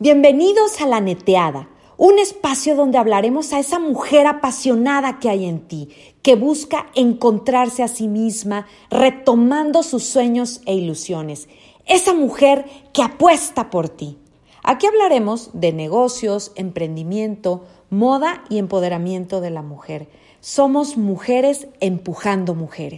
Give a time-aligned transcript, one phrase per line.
[0.00, 5.66] Bienvenidos a La Neteada, un espacio donde hablaremos a esa mujer apasionada que hay en
[5.66, 5.88] ti,
[6.22, 11.48] que busca encontrarse a sí misma, retomando sus sueños e ilusiones.
[11.84, 14.18] Esa mujer que apuesta por ti.
[14.62, 20.08] Aquí hablaremos de negocios, emprendimiento, moda y empoderamiento de la mujer.
[20.38, 22.97] Somos mujeres empujando mujeres.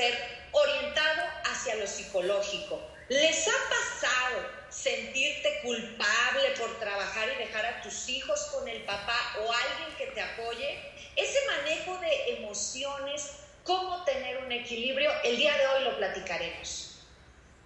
[0.00, 0.14] Ser
[0.52, 2.80] orientado hacia lo psicológico.
[3.08, 9.18] ¿Les ha pasado sentirte culpable por trabajar y dejar a tus hijos con el papá
[9.40, 10.78] o alguien que te apoye?
[11.16, 13.32] Ese manejo de emociones,
[13.62, 17.02] cómo tener un equilibrio, el día de hoy lo platicaremos.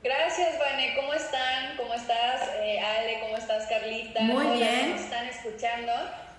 [0.02, 0.94] Gracias, Vane.
[0.96, 1.76] ¿Cómo están?
[1.76, 3.20] ¿Cómo estás, eh, Ale?
[3.20, 4.20] ¿Cómo estás, Carlita?
[4.22, 4.90] Muy bien.
[4.90, 5.92] ¿Cómo están escuchando?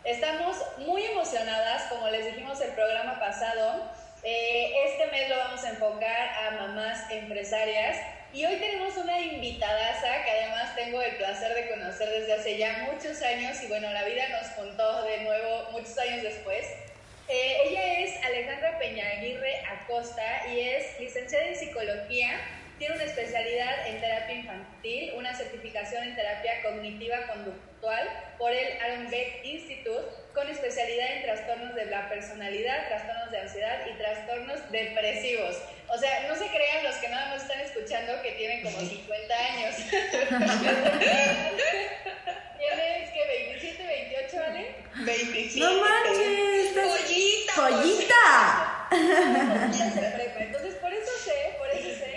[0.03, 4.04] Estamos muy emocionadas, como les dijimos el programa pasado.
[4.27, 7.95] Eh, este mes lo vamos a enfocar a mamás empresarias.
[8.33, 12.89] Y hoy tenemos una invitadaza que además tengo el placer de conocer desde hace ya
[12.91, 16.65] muchos años y bueno, la vida nos contó de nuevo muchos años después.
[17.27, 22.31] Eh, ella es Alejandra Peñaguirre Acosta y es licenciada en psicología.
[22.79, 28.09] Tiene una especialidad en terapia infantil, una certificación en terapia cognitiva conductual
[28.39, 33.87] por el Aaron Beck Institute, con especialidad en trastornos de la personalidad, trastornos de ansiedad
[33.87, 35.55] y trastornos depresivos.
[35.87, 39.33] O sea, no se crean los que nada más están escuchando que tienen como 50
[39.33, 39.75] años.
[42.59, 44.75] ¿Tienes que 27, 28, ¿vale?
[45.05, 45.59] 27.
[45.59, 46.73] ¡No manches!
[46.75, 47.53] ¡Joyita!
[47.55, 48.87] ¡Joyita!
[50.39, 52.14] Entonces, por eso sé, por eso sé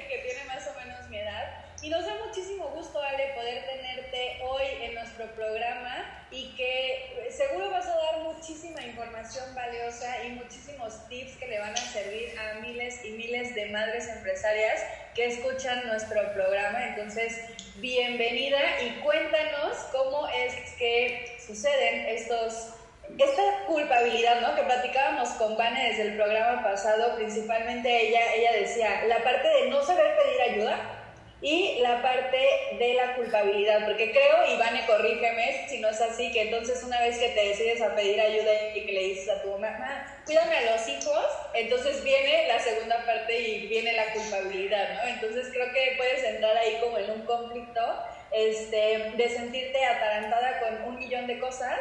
[1.80, 7.70] Y nos da muchísimo gusto, Ale, poder tenerte hoy en nuestro programa y que seguro
[7.70, 12.54] vas a dar muchísima información valiosa y muchísimos tips que le van a servir a
[12.60, 14.82] miles y miles de madres empresarias
[15.14, 16.84] que escuchan nuestro programa.
[16.88, 17.44] Entonces,
[17.76, 22.74] bienvenida y cuéntanos cómo es que suceden estos
[23.16, 24.54] esta culpabilidad, ¿no?
[24.54, 29.70] Que platicábamos con Vane desde el programa pasado, principalmente ella, ella decía, la parte de
[29.70, 30.97] no saber pedir ayuda
[31.40, 32.38] y la parte
[32.78, 37.00] de la culpabilidad, porque creo, y Vane, corrígeme si no es así, que entonces una
[37.00, 40.56] vez que te decides a pedir ayuda y que le dices a tu mamá, cuídame
[40.56, 45.08] a los hijos, entonces viene la segunda parte y viene la culpabilidad, ¿no?
[45.08, 47.82] Entonces creo que puedes entrar ahí como en un conflicto
[48.32, 51.78] este, de sentirte atarantada con un millón de cosas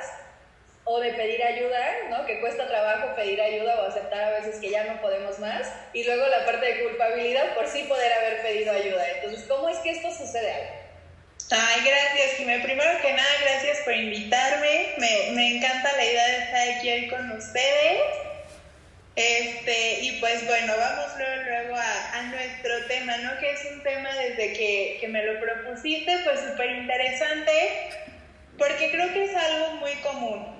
[0.90, 2.26] o de pedir ayuda, ¿no?
[2.26, 5.68] Que cuesta trabajo pedir ayuda o aceptar a veces que ya no podemos más.
[5.92, 9.06] Y luego la parte de culpabilidad por sí poder haber pedido ayuda.
[9.18, 10.70] Entonces, ¿cómo es que esto sucede?
[11.52, 12.60] Ay, gracias, Jimé.
[12.60, 14.94] Primero que nada, gracias por invitarme.
[14.98, 18.02] Me, me encanta la idea de estar aquí hoy con ustedes.
[19.18, 23.38] Este, y pues bueno, vamos luego, luego a, nuestro tema, ¿no?
[23.40, 27.90] Que es un tema desde que, que me lo propusiste, pues súper interesante,
[28.58, 30.57] porque creo que es algo muy común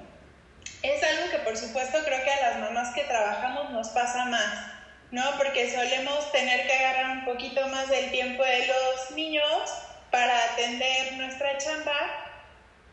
[0.90, 4.68] es algo que por supuesto creo que a las mamás que trabajamos nos pasa más,
[5.12, 5.24] ¿no?
[5.38, 9.72] Porque solemos tener que agarrar un poquito más del tiempo de los niños
[10.12, 11.96] para atender nuestra chamba,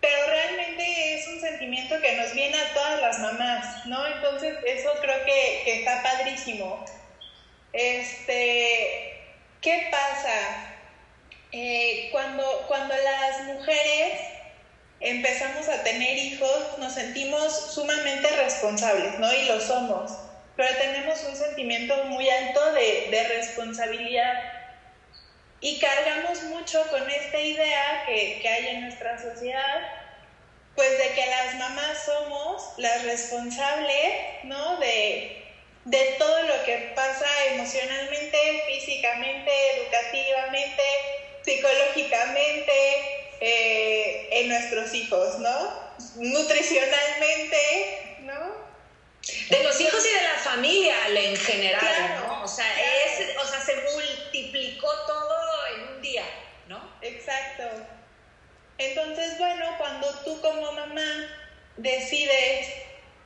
[0.00, 4.06] pero realmente es un sentimiento que nos viene a todas las mamás, ¿no?
[4.06, 6.84] Entonces eso creo que, que está padrísimo.
[7.72, 9.22] Este,
[9.60, 10.74] ¿qué pasa?
[11.52, 14.33] Eh, cuando, cuando las mujeres
[15.04, 19.32] empezamos a tener hijos, nos sentimos sumamente responsables, ¿no?
[19.32, 20.12] Y lo somos,
[20.56, 24.32] pero tenemos un sentimiento muy alto de, de responsabilidad
[25.60, 29.80] y cargamos mucho con esta idea que, que, hay en nuestra sociedad,
[30.74, 34.78] pues de que las mamás somos las responsables, ¿no?
[34.78, 35.44] De,
[35.84, 40.82] de todo lo que pasa emocionalmente, físicamente, educativamente,
[41.42, 45.84] psicológicamente, eh, en nuestros hijos, ¿no?
[46.16, 48.64] Nutricionalmente, ¿no?
[49.50, 52.44] De los hijos y de la familia en general, claro, ¿no?
[52.44, 52.90] O sea, claro.
[53.06, 56.24] es, o sea, se multiplicó todo en un día,
[56.68, 56.92] ¿no?
[57.00, 57.64] Exacto.
[58.78, 61.28] Entonces, bueno, cuando tú como mamá
[61.76, 62.68] decides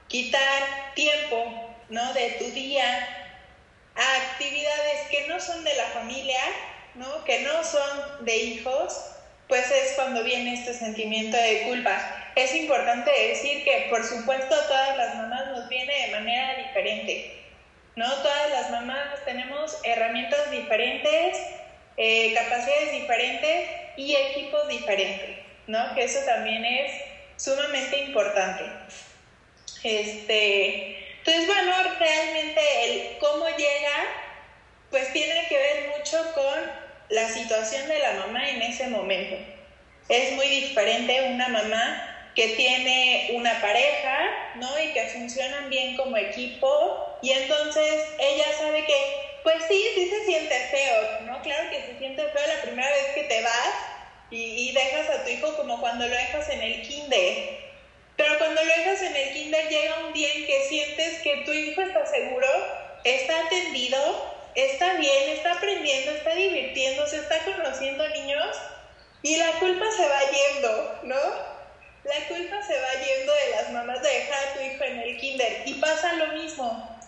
[0.08, 2.12] quitar tiempo, ¿no?
[2.12, 3.34] De tu día
[3.94, 6.40] a actividades que no son de la familia,
[6.94, 7.24] ¿no?
[7.24, 8.94] Que no son de hijos,
[9.48, 12.32] pues es cuando viene este sentimiento de culpa.
[12.36, 17.42] Es importante decir que, por supuesto, a todas las mamás nos viene de manera diferente,
[17.96, 18.06] ¿no?
[18.22, 21.38] Todas las mamás tenemos herramientas diferentes,
[21.96, 25.94] eh, capacidades diferentes y equipos diferentes, ¿no?
[25.94, 26.92] Que eso también es
[27.36, 28.64] sumamente importante.
[29.82, 33.96] Este, entonces, bueno, realmente el cómo llega,
[34.90, 39.36] pues tiene que ver mucho con la situación de la mamá en ese momento.
[40.08, 44.68] Es muy diferente una mamá que tiene una pareja, ¿no?
[44.80, 48.94] Y que funcionan bien como equipo y entonces ella sabe que,
[49.42, 51.42] pues sí, sí se siente feo, ¿no?
[51.42, 53.74] Claro que se siente feo la primera vez que te vas
[54.30, 57.68] y, y dejas a tu hijo como cuando lo dejas en el kinder.
[58.16, 61.52] Pero cuando lo dejas en el kinder llega un día en que sientes que tu
[61.52, 62.46] hijo está seguro,
[63.04, 68.56] está atendido, está bien, está aprendiendo, está divirtiendo, se está conociendo niños
[69.22, 71.48] y la culpa se va yendo, ¿no?
[72.04, 75.16] La culpa se va yendo de las mamás de dejar a tu hijo en el
[75.18, 76.98] kinder y pasa lo mismo.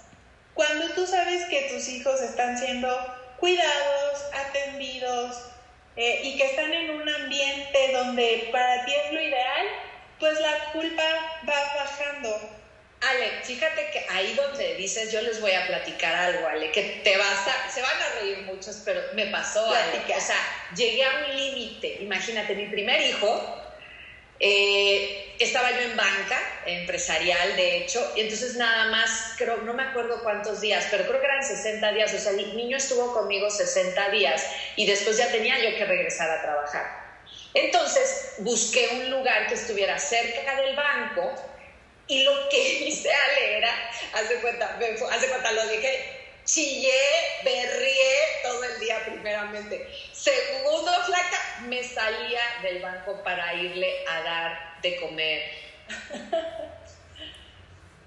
[0.55, 2.89] Cuando tú sabes que tus hijos están siendo
[3.39, 5.43] cuidados, atendidos
[5.97, 9.67] eh, y que están en un ambiente donde para ti es lo ideal,
[10.21, 11.03] pues la culpa
[11.49, 12.60] va bajando.
[13.01, 17.17] Ale, fíjate que ahí donde dices, yo les voy a platicar algo, Ale, que te
[17.17, 20.03] vas a, se van a reír muchos, pero me pasó, Ale.
[20.15, 20.37] O sea,
[20.77, 21.99] llegué a un límite.
[22.03, 23.61] Imagínate, mi primer hijo,
[24.39, 29.83] eh, estaba yo en banca empresarial, de hecho, y entonces nada más, creo, no me
[29.83, 33.51] acuerdo cuántos días, pero creo que eran 60 días, o sea, el niño estuvo conmigo
[33.51, 37.01] 60 días y después ya tenía yo que regresar a trabajar.
[37.55, 41.35] Entonces busqué un lugar que estuviera cerca del banco
[42.11, 42.59] y lo que
[42.89, 44.77] hice Ale era, hace cuenta,
[45.11, 47.01] hace cuenta, lo dije, chillé,
[47.45, 49.89] berrié todo el día primeramente.
[50.13, 55.43] Segundo, flaca, me salía del banco para irle a dar de comer.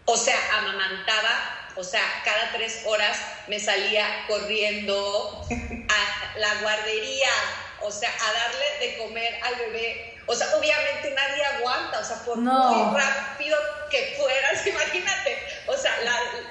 [0.06, 3.17] O sea, amamantaba, o sea, cada tres horas
[3.47, 5.47] me salía corriendo
[6.35, 7.30] la guardería,
[7.81, 12.18] o sea, a darle de comer al bebé o sea, obviamente nadie aguanta, o sea,
[12.24, 13.57] por muy rápido
[13.89, 15.38] que fueras, imagínate.
[15.68, 15.97] O sea,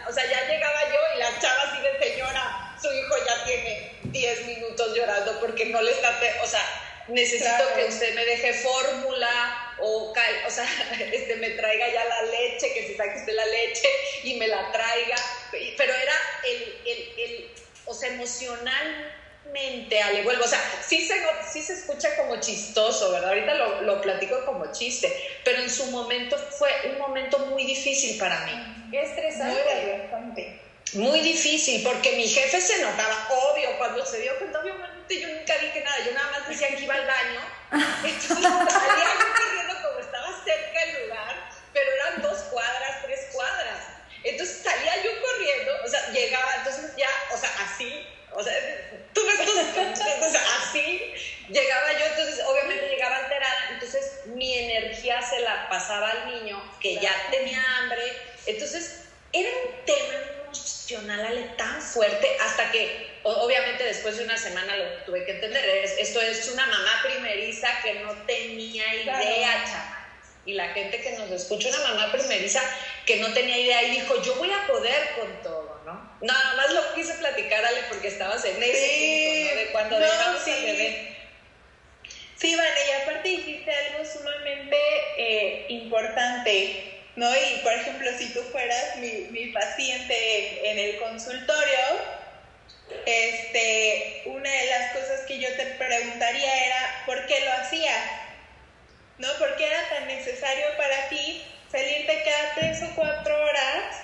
[0.08, 3.96] o sea, ya llegaba yo y la chava así de señora, su hijo ya tiene
[4.04, 9.74] 10 minutos llorando porque no le está, o sea, necesito que usted me deje fórmula
[9.80, 10.66] o, o sea,
[11.12, 13.88] este, me traiga ya la leche, que se saque usted la leche
[14.24, 15.16] y me la traiga.
[15.50, 16.14] Pero era
[16.44, 17.50] el, el, el
[17.86, 19.21] o sea, emocional
[20.00, 21.14] Ale, vuelvo, o sea, sí se,
[21.50, 23.30] sí se escucha como chistoso, ¿verdad?
[23.30, 25.12] Ahorita lo, lo, platico como chiste,
[25.44, 28.88] pero en su momento fue un momento muy difícil para mí.
[28.90, 30.60] Qué estresante.
[30.94, 35.56] Muy difícil, porque mi jefe se notaba, obvio, cuando se dio cuenta, obviamente yo nunca
[35.58, 37.40] dije nada, yo nada más decía que iba al baño,
[38.04, 43.78] entonces salía yo corriendo como estaba cerca del lugar, pero eran dos cuadras, tres cuadras,
[44.22, 48.54] entonces salía yo corriendo, o sea, llegaba, entonces ya, o sea, así, o sea,
[49.12, 49.40] tú ves
[49.76, 51.14] entonces así
[51.48, 56.94] llegaba yo, entonces obviamente llegaba alterada, entonces mi energía se la pasaba al niño que
[56.96, 58.02] ya tenía hambre,
[58.46, 60.14] entonces era un tema
[60.44, 65.64] emocional Ale, tan fuerte hasta que obviamente después de una semana lo tuve que entender,
[65.98, 70.02] esto es una mamá primeriza que no tenía idea, chaval
[70.44, 72.60] y la gente que nos escucha, una mamá primeriza
[73.06, 75.61] que no tenía idea y dijo, yo voy a poder con todo,
[75.92, 76.26] ¿no?
[76.26, 79.60] Nada más lo quise platicar, Ale, porque estabas en ese sí, punto, ¿no?
[79.60, 80.52] De cuando dejamos sí.
[80.62, 81.16] bebé.
[82.36, 84.76] Sí, vale, y aparte dijiste algo sumamente
[85.16, 87.30] eh, importante, ¿no?
[87.34, 91.78] Y por ejemplo, si tú fueras mi, mi paciente en, el consultorio,
[93.06, 98.22] este, una de las cosas que yo te preguntaría era, ¿por qué lo hacías?
[99.18, 99.28] ¿no?
[99.38, 103.96] Porque era tan necesario para ti salirte cada tres o cuatro horas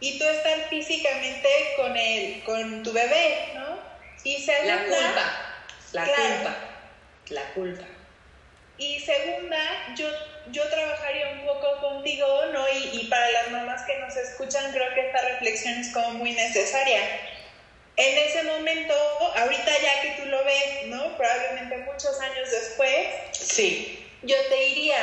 [0.00, 3.78] y tú estar físicamente con él, con tu bebé, ¿no?
[4.24, 5.54] Y segunda, la culpa,
[5.92, 6.56] la culpa,
[7.28, 7.84] la culpa.
[8.78, 10.08] Y segunda, yo,
[10.50, 12.66] yo trabajaría un poco contigo, ¿no?
[12.68, 16.32] Y, y para las mamás que nos escuchan, creo que esta reflexión es como muy
[16.32, 17.00] necesaria.
[17.96, 18.94] En ese momento,
[19.36, 21.16] ahorita ya que tú lo ves, ¿no?
[21.18, 23.06] Probablemente muchos años después.
[23.32, 24.98] Sí yo te diría,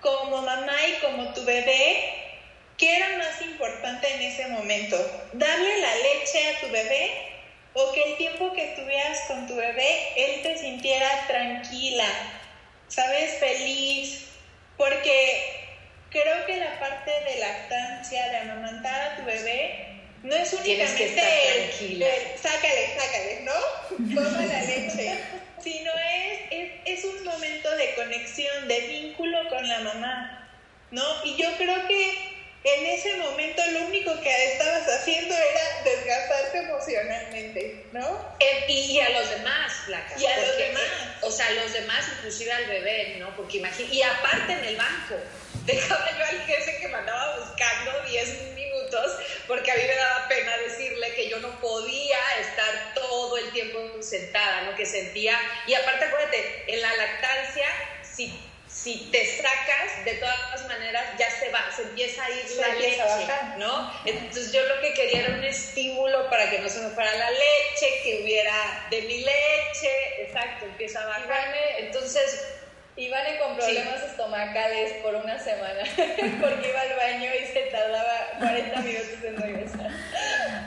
[0.00, 2.23] como mamá y como tu bebé,
[2.84, 4.96] ¿qué era más importante en ese momento?
[5.32, 7.12] ¿Darle la leche a tu bebé
[7.72, 12.06] o que el tiempo que estuvieras con tu bebé, él te sintiera tranquila,
[12.88, 14.26] sabes, feliz?
[14.76, 15.78] Porque
[16.10, 21.04] creo que la parte de lactancia, de amamantar a tu bebé, no es únicamente que
[21.06, 21.26] estar
[21.56, 22.06] tranquila.
[22.36, 24.14] sácale, sácale, ¿no?
[24.14, 25.18] Toma la leche
[25.62, 25.90] sino
[26.50, 30.50] es, es, un momento de conexión, de vínculo con la mamá,
[30.90, 31.02] ¿no?
[31.24, 32.33] Y yo creo que
[32.64, 38.34] en ese momento lo único que estabas haciendo era desgastarte emocionalmente, ¿no?
[38.68, 40.14] y, a los demás, Flaca.
[40.18, 40.82] Y a los demás.
[41.22, 43.34] o sea, a los demás, inclusive al bebé, ¿no?
[43.36, 45.16] Porque imagínate, y aparte en el banco.
[45.66, 49.12] dejaba yo al jefe que me andaba buscando 10 minutos
[49.46, 53.78] porque a mí me daba pena decirle que yo no podía estar todo el tiempo
[54.00, 54.76] sentada, ¿no?
[54.76, 57.66] Que sentía, y aparte acuérdate, en la lactancia,
[58.02, 58.38] si
[58.74, 63.02] si te sacas, de todas maneras ya se va, se empieza a ir la leche,
[63.56, 63.92] ¿no?
[64.04, 67.30] Entonces yo lo que quería era un estímulo para que no se me fuera la
[67.30, 71.54] leche, que hubiera de mi leche, exacto, empieza a bajar.
[71.78, 72.53] Entonces
[72.96, 75.80] Ivane con problemas estomacales por una semana
[76.40, 79.90] porque iba al baño y se tardaba 40 minutos en regresar.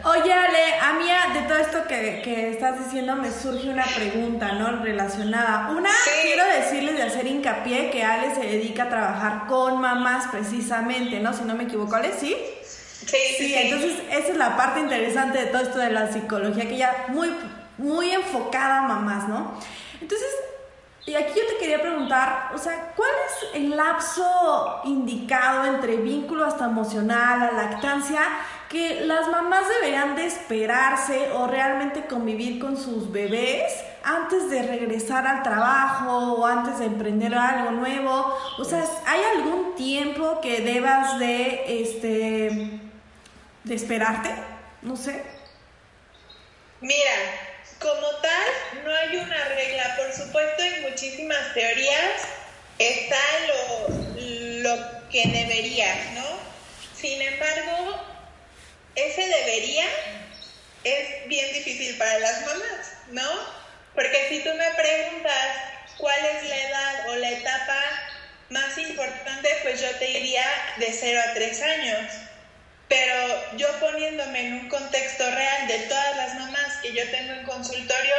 [0.03, 4.51] Oye, Ale, a mí de todo esto que, que, estás diciendo me surge una pregunta,
[4.53, 4.83] ¿no?
[4.83, 5.69] Relacionada.
[5.69, 5.89] Una,
[6.21, 11.33] quiero decirles de hacer hincapié que Ale se dedica a trabajar con mamás precisamente, ¿no?
[11.33, 12.35] Si no me equivoco, Ale, ¿sí?
[12.61, 13.55] Sí, sí, sí.
[13.55, 17.33] entonces esa es la parte interesante de todo esto de la psicología, que ya muy,
[17.77, 19.57] muy enfocada a mamás, ¿no?
[20.01, 20.27] Entonces,
[21.07, 26.43] y aquí yo te quería preguntar, o sea, ¿cuál es el lapso indicado entre vínculo
[26.43, 28.19] hasta emocional, la lactancia,
[28.67, 33.63] que las mamás deberían de esperarse o realmente convivir con sus bebés
[34.03, 38.37] antes de regresar al trabajo o antes de emprender algo nuevo?
[38.57, 42.81] O sea, ¿hay algún tiempo que debas de, este,
[43.63, 44.35] de esperarte?
[44.81, 45.23] No sé.
[46.81, 47.46] Mira,
[47.79, 49.95] como tal, no hay una regla.
[49.97, 52.21] Por supuesto, en muchísimas teorías
[52.79, 56.25] está lo, lo que debería, ¿no?
[56.95, 58.01] Sin embargo,
[58.95, 59.85] ese debería
[60.83, 63.29] es bien difícil para las mamás, ¿no?
[63.93, 65.47] Porque si tú me preguntas
[65.97, 67.83] cuál es la edad o la etapa
[68.49, 70.45] más importante, pues yo te diría
[70.77, 72.13] de 0 a 3 años.
[72.87, 77.43] Pero yo poniéndome en un contexto real de todas las mamás que yo tengo en
[77.45, 78.15] consultorio,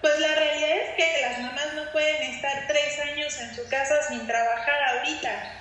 [0.00, 4.02] pues la realidad es que las mamás no pueden estar tres años en su casa
[4.08, 5.54] sin trabajar ahorita.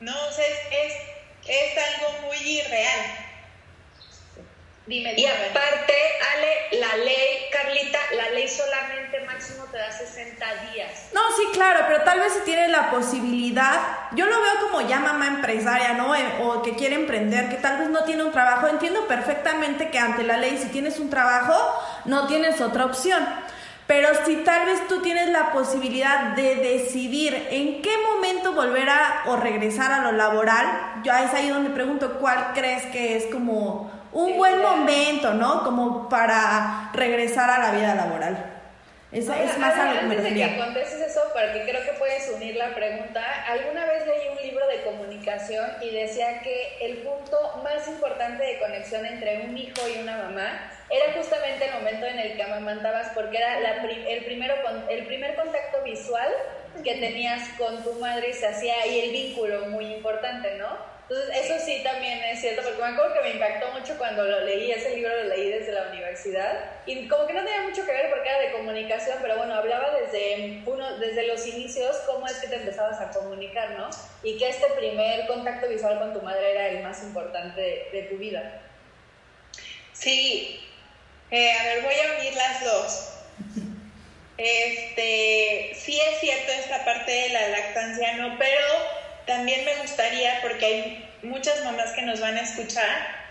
[0.00, 0.26] ¿No?
[0.26, 0.94] O sea, es,
[1.46, 3.25] es algo muy irreal.
[4.86, 5.94] Dime, Y aparte,
[6.36, 11.08] Ale, la ley, Carlita, la ley solamente máximo te da 60 días.
[11.12, 13.80] No, sí, claro, pero tal vez si tienes la posibilidad,
[14.12, 16.14] yo lo veo como ya mamá empresaria, ¿no?
[16.14, 18.68] Eh, o que quiere emprender, que tal vez no tiene un trabajo.
[18.68, 21.54] Entiendo perfectamente que ante la ley, si tienes un trabajo,
[22.04, 23.26] no tienes otra opción.
[23.88, 29.22] Pero si tal vez tú tienes la posibilidad de decidir en qué momento volver a
[29.26, 33.95] o regresar a lo laboral, yo es ahí donde pregunto cuál crees que es como
[34.16, 35.62] un buen momento, ¿no?
[35.62, 38.52] Como para regresar a la vida laboral.
[39.12, 40.54] Es, es más a lo que me refería.
[40.54, 44.66] que contestes eso, porque creo que puedes unir la pregunta, alguna vez leí un libro
[44.68, 50.00] de comunicación y decía que el punto más importante de conexión entre un hijo y
[50.00, 54.54] una mamá era justamente el momento en el que amamantabas, porque era la el, primero,
[54.88, 56.28] el primer contacto visual
[56.82, 60.95] que tenías con tu madre y se hacía ahí el vínculo muy importante, ¿no?
[61.08, 64.40] Entonces, eso sí también es cierto, porque me acuerdo que me impactó mucho cuando lo
[64.40, 67.92] leí, ese libro lo leí desde la universidad, y como que no tenía mucho que
[67.92, 72.34] ver porque era de comunicación, pero bueno, hablaba desde, uno, desde los inicios cómo es
[72.38, 73.88] que te empezabas a comunicar, ¿no?
[74.24, 78.16] Y que este primer contacto visual con tu madre era el más importante de, tu
[78.16, 78.62] vida.
[79.92, 80.60] Sí,
[81.30, 83.12] eh, a ver, voy a unir las dos.
[84.38, 88.36] Este, sí es cierto esta parte de la lactancia, ¿no?
[88.38, 93.26] Pero también me gustaría, porque hay muchas mamás que nos van a escuchar,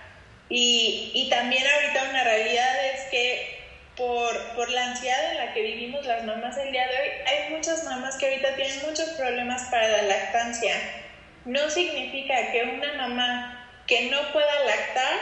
[0.50, 3.56] y, y también ahorita una realidad es que
[3.98, 7.56] por, por, la ansiedad en la que vivimos las mamás el día de hoy, hay
[7.56, 10.76] muchas mamás que ahorita tienen muchos problemas para la lactancia.
[11.46, 15.14] No significa que una mamá que no pueda lactar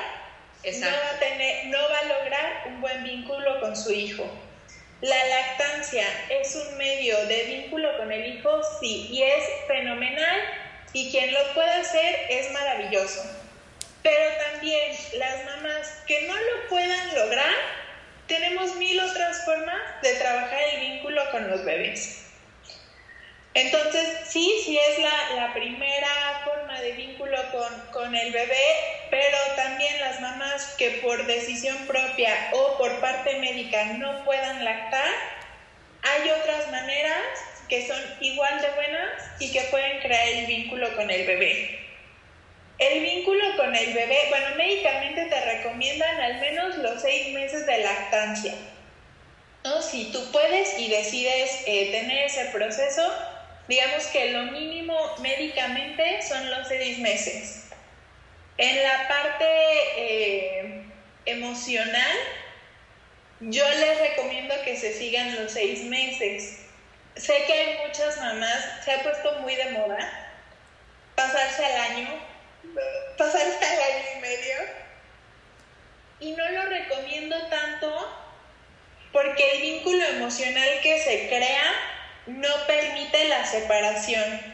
[0.63, 4.25] no va, a tener, no va a lograr un buen vínculo con su hijo.
[5.01, 10.39] La lactancia es un medio de vínculo con el hijo, sí, y es fenomenal
[10.93, 13.23] y quien lo puede hacer es maravilloso.
[14.03, 17.55] Pero también las mamás que no lo puedan lograr,
[18.27, 22.19] tenemos mil otras formas de trabajar el vínculo con los bebés.
[23.55, 29.37] Entonces, sí, sí es la, la primera forma de vínculo con, con, el bebé, pero
[29.55, 35.07] también las mamás que por decisión propia o por parte médica no puedan lactar,
[36.01, 37.23] hay otras maneras
[37.69, 41.79] que son igual de buenas y que pueden crear el vínculo con el bebé.
[42.79, 47.77] El vínculo con el bebé, bueno, médicamente te recomiendan al menos los seis meses de
[47.79, 48.53] lactancia.
[49.63, 49.81] ¿no?
[49.81, 53.13] Si tú puedes y decides eh, tener ese proceso,
[53.67, 57.65] digamos que lo mínimo médicamente son los seis meses.
[58.57, 59.45] En la parte
[59.97, 60.83] eh,
[61.25, 62.17] emocional,
[63.39, 66.62] yo les recomiendo que se sigan los seis meses
[67.15, 70.23] sé que hay muchas mamás, se ha puesto muy de moda
[71.15, 72.09] pasarse al año,
[73.17, 74.55] pasarse al año y medio.
[76.19, 78.19] Y no lo recomiendo tanto
[79.11, 81.63] porque el vínculo emocional que se crea
[82.27, 84.53] no permite la separación.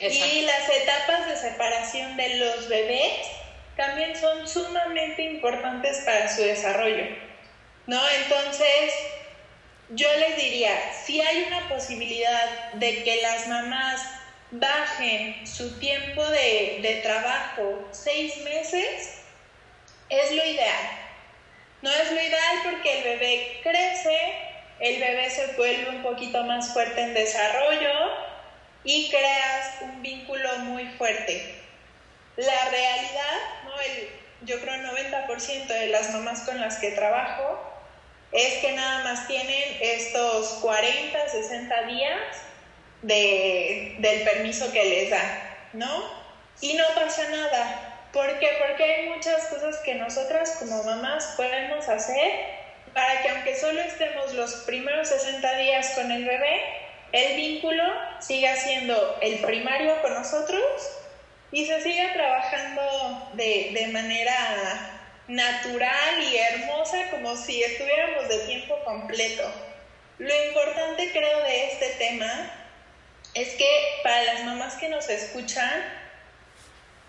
[0.00, 0.34] Exacto.
[0.34, 3.28] Y las etapas de separación de los bebés
[3.76, 7.04] también son sumamente importantes para su desarrollo,
[7.86, 8.00] ¿no?
[8.10, 8.92] Entonces,
[9.90, 14.02] yo les diría, si hay una posibilidad de que las mamás
[14.50, 19.22] bajen su tiempo de, de trabajo seis meses,
[20.10, 20.90] es lo ideal.
[21.80, 24.18] No es lo ideal porque el bebé crece,
[24.80, 28.12] el bebé se vuelve un poquito más fuerte en desarrollo
[28.84, 31.54] y creas un vínculo muy fuerte.
[32.36, 33.38] La realidad,
[34.42, 37.77] yo creo el 90% de las mamás con las que trabajo
[38.32, 42.20] es que nada más tienen estos 40, 60 días
[43.02, 45.42] de, del permiso que les dan,
[45.72, 46.04] ¿no?
[46.60, 48.08] Y no pasa nada.
[48.12, 48.48] ¿Por qué?
[48.66, 52.58] Porque hay muchas cosas que nosotras como mamás podemos hacer
[52.92, 56.62] para que aunque solo estemos los primeros 60 días con el bebé,
[57.12, 57.84] el vínculo
[58.18, 60.62] siga siendo el primario con nosotros
[61.52, 64.97] y se siga trabajando de, de manera
[65.28, 69.50] natural y hermosa como si estuviéramos de tiempo completo.
[70.18, 72.50] Lo importante creo de este tema
[73.34, 73.68] es que
[74.02, 75.84] para las mamás que nos escuchan,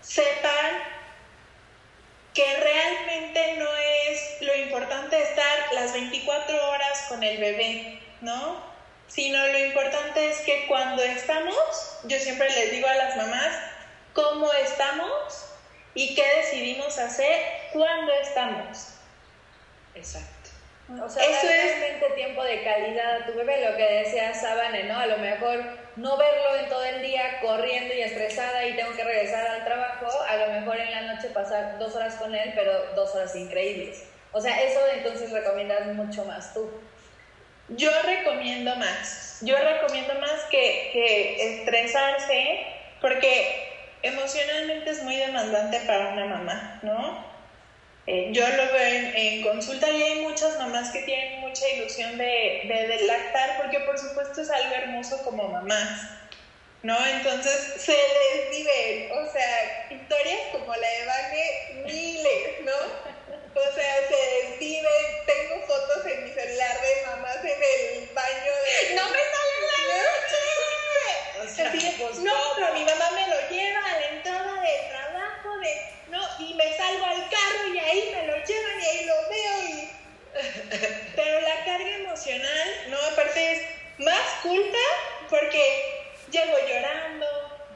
[0.02, 0.82] sepan
[2.34, 3.68] que realmente no
[4.08, 8.62] es lo importante estar las 24 horas con el bebé, ¿no?
[9.08, 13.56] Sino lo importante es que cuando estamos, yo siempre les digo a las mamás,
[14.12, 15.49] cómo estamos
[15.94, 17.40] y qué decidimos hacer
[17.72, 18.94] cuando estamos.
[19.94, 20.50] Exacto.
[21.02, 24.84] O sea, Eso es realmente tiempo de calidad a tu bebé, lo que decía Sabane,
[24.84, 24.98] ¿no?
[24.98, 25.62] A lo mejor
[25.96, 30.08] no verlo en todo el día corriendo y estresada y tengo que regresar al trabajo,
[30.28, 34.02] a lo mejor en la noche pasar dos horas con él, pero dos horas increíbles.
[34.32, 36.68] O sea, eso entonces recomiendas mucho más tú.
[37.68, 39.38] Yo recomiendo más.
[39.42, 42.66] Yo recomiendo más que, que estresarse,
[43.00, 47.30] porque emocionalmente es muy demandante para una mamá, ¿no?
[48.06, 52.62] Eh, yo lo veo en, consulta y hay muchas mamás que tienen mucha ilusión de,
[52.88, 56.10] de, lactar porque por supuesto es algo hermoso como mamás,
[56.82, 56.96] ¿no?
[57.06, 63.10] Entonces se les vive, o sea, historias como la de Vane, miles, ¿no?
[63.52, 64.86] O sea, se desviven,
[65.26, 68.94] tengo fotos en mi celular de mamás en el baño de...
[68.94, 69.20] ¡No me
[71.40, 76.20] Pues, no, pero mi mamá me lo lleva a la entrada de trabajo, de ¿no?
[76.38, 79.90] Y me salgo al carro y ahí me lo llevan y ahí lo veo y...
[81.16, 82.96] Pero la carga emocional, ¿no?
[83.12, 83.62] Aparte es
[83.98, 84.78] más culpa
[85.30, 87.26] porque llego llorando,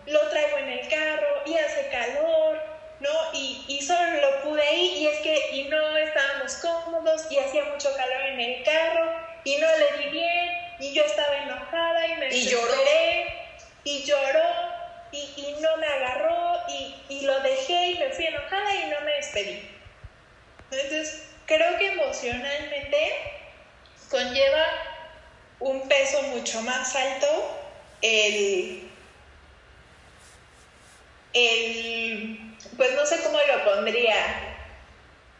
[0.06, 2.62] lo traigo en el carro y hace calor,
[3.00, 3.10] ¿no?
[3.32, 7.64] Y, y solo lo pude ir y es que y no estábamos cómodos y hacía
[7.64, 9.10] mucho calor en el carro
[9.42, 10.50] y no le di bien
[10.80, 12.74] y yo estaba enojada y me y lloró
[13.84, 14.74] y lloró
[15.12, 19.12] y, no me agarró y, y, lo dejé y me fui enojada y no me
[19.12, 19.70] despedí.
[20.70, 23.12] Entonces, creo que emocionalmente
[24.10, 24.64] conlleva
[25.60, 27.60] un peso mucho más alto
[28.02, 28.90] el,
[31.32, 34.14] el, pues no sé cómo lo pondría,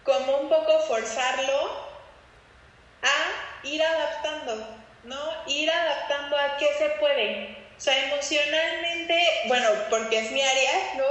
[0.02, 1.84] como un poco forzarlo
[3.02, 4.66] a ir adaptando,
[5.04, 5.32] ¿no?
[5.46, 7.63] Ir adaptando a qué se puede.
[7.76, 9.14] O sea, emocionalmente,
[9.46, 11.04] bueno, porque es mi área, ¿no?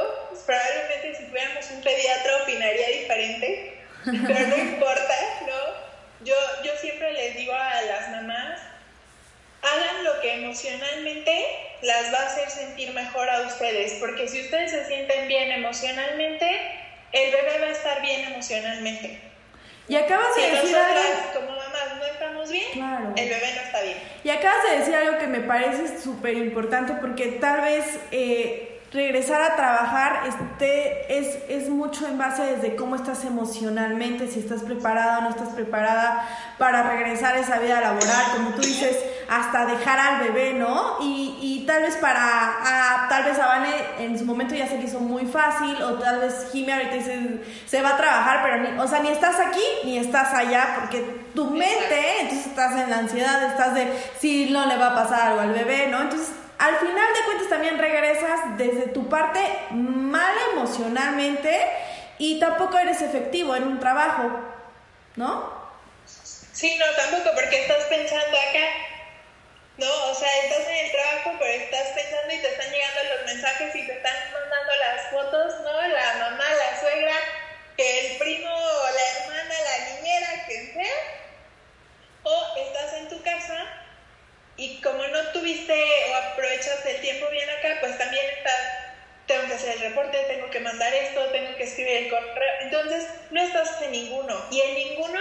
[0.45, 6.25] Probablemente si fuéramos un pediatra opinaría diferente, pero no importa, ¿no?
[6.25, 8.61] Yo, yo siempre les digo a las mamás,
[9.61, 11.45] hagan lo que emocionalmente
[11.81, 16.79] las va a hacer sentir mejor a ustedes, porque si ustedes se sienten bien emocionalmente,
[17.11, 19.19] el bebé va a estar bien emocionalmente.
[19.87, 21.33] Y acabas de decir algo...
[21.33, 21.62] como
[22.53, 23.97] bien, el bebé no está bien.
[24.23, 29.41] Y acabas de decir algo que me parece súper importante porque tal vez eh, regresar
[29.41, 35.17] a trabajar este, es, es mucho en base desde cómo estás emocionalmente, si estás preparada
[35.17, 36.27] o no estás preparada
[36.59, 38.95] para regresar a esa vida laboral, como tú dices,
[39.27, 40.97] hasta dejar al bebé, ¿no?
[41.01, 44.77] Y, y tal vez para, a, tal vez a Vane en su momento ya se
[44.77, 48.57] le hizo muy fácil, o tal vez Jimmy ahorita dice, se va a trabajar, pero
[48.59, 52.91] ni, o sea, ni estás aquí ni estás allá, porque tu mente, entonces estás en
[52.91, 56.01] la ansiedad, estás de si no le va a pasar algo al bebé, ¿no?
[56.01, 59.39] Entonces al final de cuentas también regresas desde tu parte
[59.71, 61.59] mal emocionalmente
[62.17, 64.39] y tampoco eres efectivo en un trabajo,
[65.15, 65.63] ¿no?
[66.05, 68.65] Sí, no, tampoco, porque estás pensando acá,
[69.77, 70.11] ¿no?
[70.11, 73.75] O sea, estás en el trabajo, pero estás pensando y te están llegando los mensajes
[73.75, 75.81] y te están mandando las fotos, ¿no?
[75.81, 77.15] La mamá, la suegra,
[77.75, 80.93] que el primo, la hermana, la niñera, quien sea.
[82.23, 83.82] O estás en tu casa
[84.57, 85.73] y como no tuviste
[86.11, 88.59] o aprovechas el tiempo bien acá, pues también estás,
[89.25, 92.53] tengo que hacer el reporte, tengo que mandar esto, tengo que escribir el correo.
[92.61, 94.35] Entonces, no estás en ninguno.
[94.51, 95.19] Y en ninguno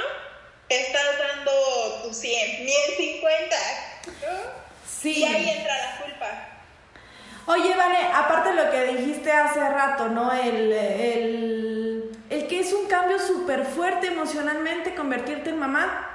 [0.68, 3.56] estás dando tu 100, ni el 50.
[4.06, 4.38] ¿no?
[4.86, 5.20] Sí.
[5.20, 6.48] Y ahí entra la culpa.
[7.46, 10.32] Oye, Vale, aparte de lo que dijiste hace rato, ¿no?
[10.32, 16.08] El, el, el que es un cambio súper fuerte emocionalmente convertirte en mamá,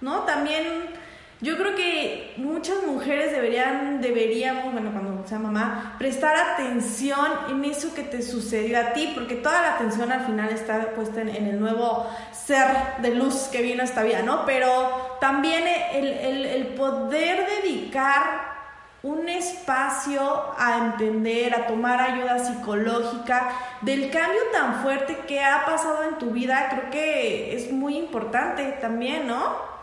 [0.00, 0.24] ¿no?
[0.24, 1.04] También
[1.40, 7.94] yo creo que muchas mujeres deberían, deberíamos, bueno, cuando sea mamá, prestar atención en eso
[7.94, 11.60] que te sucedió a ti, porque toda la atención al final está puesta en, el
[11.60, 12.66] nuevo ser
[13.02, 14.46] de luz que vino a esta vida, ¿no?
[14.46, 18.54] Pero también el, el, el poder dedicar
[19.02, 23.50] un espacio a entender, a tomar ayuda psicológica
[23.82, 28.78] del cambio tan fuerte que ha pasado en tu vida, creo que es muy importante
[28.80, 29.73] también, ¿no?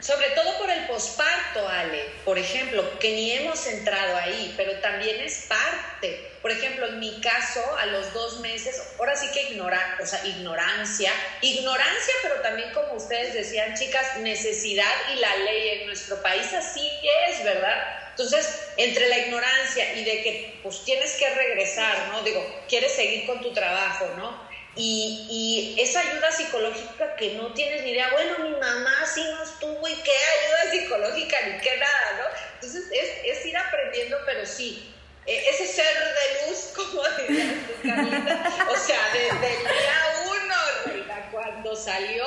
[0.00, 5.20] Sobre todo por el posparto, Ale, por ejemplo, que ni hemos entrado ahí, pero también
[5.20, 6.30] es parte.
[6.40, 10.24] Por ejemplo, en mi caso, a los dos meses, ahora sí que ignora, o sea,
[10.26, 16.50] ignorancia, ignorancia, pero también como ustedes decían, chicas, necesidad y la ley en nuestro país
[16.54, 16.90] así
[17.28, 18.00] es, ¿verdad?
[18.10, 22.22] Entonces, entre la ignorancia y de que pues tienes que regresar, ¿no?
[22.22, 24.49] Digo, quieres seguir con tu trabajo, ¿no?
[24.82, 29.86] Y, esa ayuda psicológica que no tienes ni idea, bueno, mi mamá sí no estuvo
[29.86, 32.24] y qué ayuda psicológica ni qué nada, ¿no?
[32.54, 32.84] Entonces
[33.24, 34.94] es, ir aprendiendo, pero sí,
[35.26, 41.76] e, ese ser de luz, como dirías Carlita, o sea, desde el día uno, cuando
[41.76, 42.24] salió,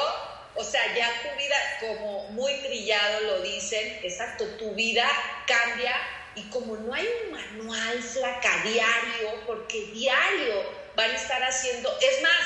[0.55, 5.09] o sea, ya tu vida, como muy trillado lo dicen, exacto, tu vida
[5.47, 5.95] cambia
[6.35, 12.21] y como no hay un manual flaca diario, porque diario van a estar haciendo, es
[12.21, 12.41] más,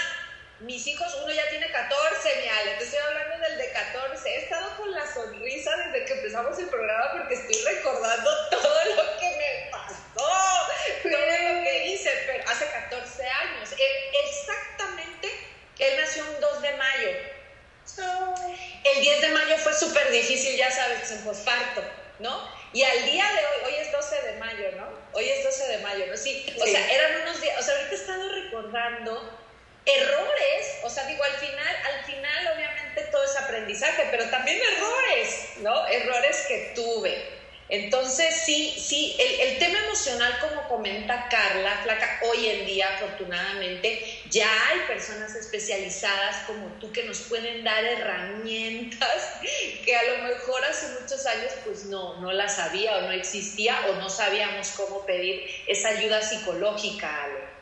[0.59, 4.29] mis hijos, uno ya tiene 14, mi Ale, te estoy hablando del de 14.
[4.29, 9.19] He estado con la sonrisa desde que empezamos el programa porque estoy recordando todo lo
[9.19, 9.93] que me pasó,
[11.03, 13.69] todo lo que hice, pero hace 14 años.
[14.25, 15.29] exactamente,
[15.77, 17.09] él nació un 2 de mayo.
[18.83, 21.83] El 10 de mayo fue súper difícil, ya sabes, en posparto,
[22.19, 22.49] ¿no?
[22.73, 24.87] Y al día de hoy, hoy es 12 de mayo, ¿no?
[25.17, 26.15] Hoy es 12 de mayo, ¿no?
[26.15, 29.39] Sí, o sea, eran unos días, o sea, ahorita he estado recordando
[29.83, 35.53] errores, o sea, digo, al final, al final obviamente todo es aprendizaje, pero también errores,
[35.61, 35.87] ¿no?
[35.87, 37.36] Errores que tuve.
[37.69, 44.49] Entonces, sí, sí, el, tema emocional, como comenta Carla, Flaca, hoy en día, afortunadamente, ya
[44.69, 49.33] hay personas especializadas como tú que nos pueden dar herramientas
[49.85, 53.87] que a lo mejor hace muchos años pues no, no las había o no existía
[53.89, 57.56] o no sabíamos cómo pedir esa ayuda psicológica, Ale.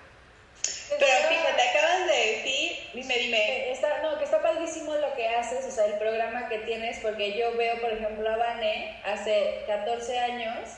[0.89, 3.71] Pero fíjate, acabas de decir, dime, dime.
[3.71, 7.33] Está, no, que está padrísimo lo que haces, o sea, el programa que tienes, porque
[7.37, 10.69] yo veo, por ejemplo, a Vane hace 14 años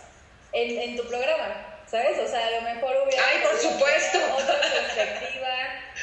[0.53, 1.73] en, en tu programa.
[1.87, 2.19] ¿sabes?
[2.19, 3.23] O sea, a lo mejor hubiera...
[3.25, 4.17] ¡Ay, por supuesto!
[4.35, 5.55] Otra perspectiva,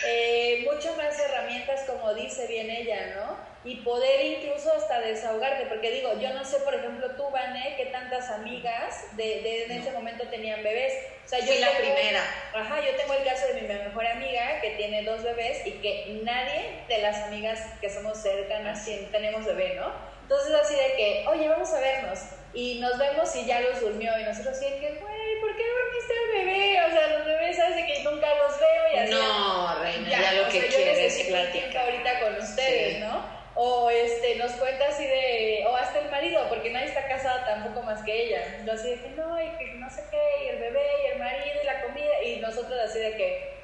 [0.06, 3.53] eh, mucho más herramientas, como dice bien ella, ¿no?
[3.64, 7.86] Y poder incluso hasta desahogarte, porque digo, yo no sé, por ejemplo, tú, Vané, que
[7.86, 10.92] tantas amigas de, de en ese momento tenían bebés.
[11.24, 12.20] O sea, yo Fui la primera.
[12.52, 16.20] Ajá, yo tengo el caso de mi mejor amiga que tiene dos bebés y que
[16.22, 19.92] nadie de las amigas que somos cercanas tenemos bebé, ¿no?
[20.22, 22.18] Entonces así de que, oye, vamos a vernos.
[22.52, 24.12] Y nos vemos y ya los durmió.
[24.18, 26.80] Y nosotros así de que, güey, ¿por qué dormiste el bebé?
[26.82, 27.76] O sea, los bebés, ¿sabes?
[27.76, 29.12] De que nunca los veo y así.
[29.12, 31.84] No, reina, ya, lo que quieres es platicar.
[31.84, 33.33] ahorita con ustedes, ¿no?
[33.56, 37.82] O este, nos cuenta así de, o hasta el marido, porque nadie está casado tampoco
[37.82, 38.62] más que ella.
[38.64, 41.18] Yo así de que no, y que no sé qué, y el bebé, y el
[41.18, 43.54] marido, y la comida, y nosotros así de que,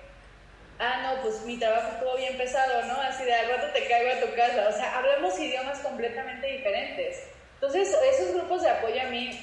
[0.78, 3.00] ah, no, pues mi trabajo estuvo bien pesado, ¿no?
[3.00, 4.68] Así de al rato te caigo a tu casa.
[4.68, 7.28] O sea, hablamos idiomas completamente diferentes.
[7.54, 9.38] Entonces, esos grupos de apoyo a mí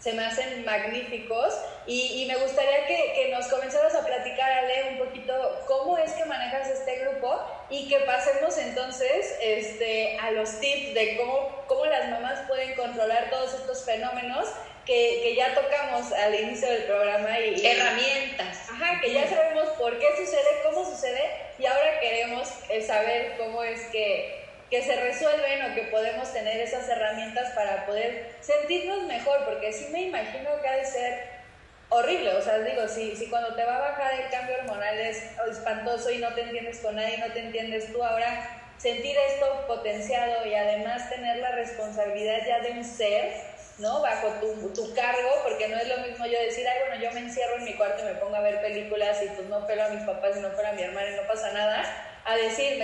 [0.00, 1.54] se me hacen magníficos
[1.86, 6.24] y, me gustaría que, que, nos comenzaras a platicar, Ale, un poquito cómo es que
[6.24, 12.08] manejas este grupo y que pasemos entonces este, a los tips de cómo, cómo las
[12.10, 14.48] mamás pueden controlar todos estos fenómenos
[14.86, 17.38] que, que ya tocamos al inicio del programa.
[17.38, 18.70] Y, Herramientas.
[18.70, 23.62] Ajá, que ya sabemos por qué sucede, cómo sucede y ahora queremos eh, saber cómo
[23.62, 24.39] es que
[24.70, 29.88] que se resuelven o que podemos tener esas herramientas para poder sentirnos mejor, porque sí
[29.90, 31.40] me imagino que ha de ser
[31.88, 35.24] horrible, o sea, digo, si, si cuando te va a bajar el cambio hormonal es
[35.50, 40.46] espantoso y no te entiendes con nadie, no te entiendes tú, ahora sentir esto potenciado
[40.46, 43.34] y además tener la responsabilidad ya de un ser,
[43.78, 44.00] ¿no?
[44.00, 47.20] Bajo tu, tu, cargo, porque no es lo mismo yo decir, ay, bueno, yo me
[47.20, 49.88] encierro en mi cuarto y me pongo a ver películas y pues no pelo a
[49.88, 52.78] mis papás y no pelo a mi hermana y no pasa nada, a decir,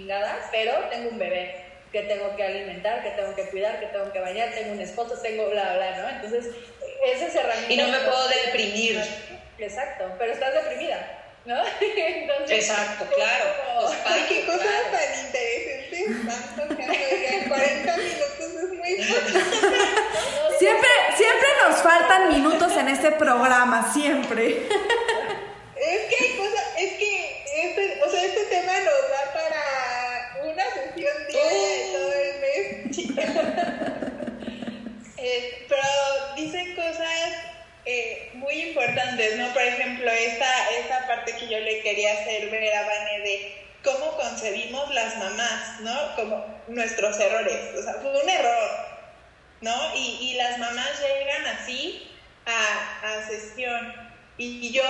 [0.00, 0.14] me
[0.50, 4.20] pero tengo un bebé que tengo que alimentar, que tengo que cuidar, que tengo que
[4.20, 6.08] bañar, tengo un esposo, tengo bla, bla, ¿no?
[6.08, 6.52] Entonces,
[7.06, 7.70] esas herramientas...
[7.70, 9.00] Y no me puedo deprimir.
[9.58, 11.24] Exacto, pero estás deprimida.
[11.44, 11.56] ¿no?
[11.80, 13.44] Entonces, Exacto, claro.
[13.80, 16.94] Pues, Ay, qué cosas tan interesantes están tocando.
[17.48, 18.94] 40 minutos es muy.
[20.58, 24.62] Siempre, siempre nos faltan minutos en este programa, siempre.
[25.76, 30.64] Es que hay cosas, es que este, o sea, este tema nos da para una
[30.64, 33.30] sesión diaria de todo el mes, chicas.
[35.18, 35.82] Eh, pero
[36.36, 37.34] dicen cosas
[37.86, 39.52] eh, muy importantes, ¿no?
[39.52, 44.16] Por ejemplo, esta, esta parte que yo le quería hacer ver a Vane de cómo
[44.16, 46.16] concebimos las mamás, ¿no?
[46.16, 47.78] Como nuestros errores.
[47.78, 48.70] O sea, fue un error,
[49.60, 49.94] ¿no?
[49.96, 52.10] Y, y las mamás llegan así
[52.46, 53.94] a, a sesión.
[54.38, 54.84] Y, y yo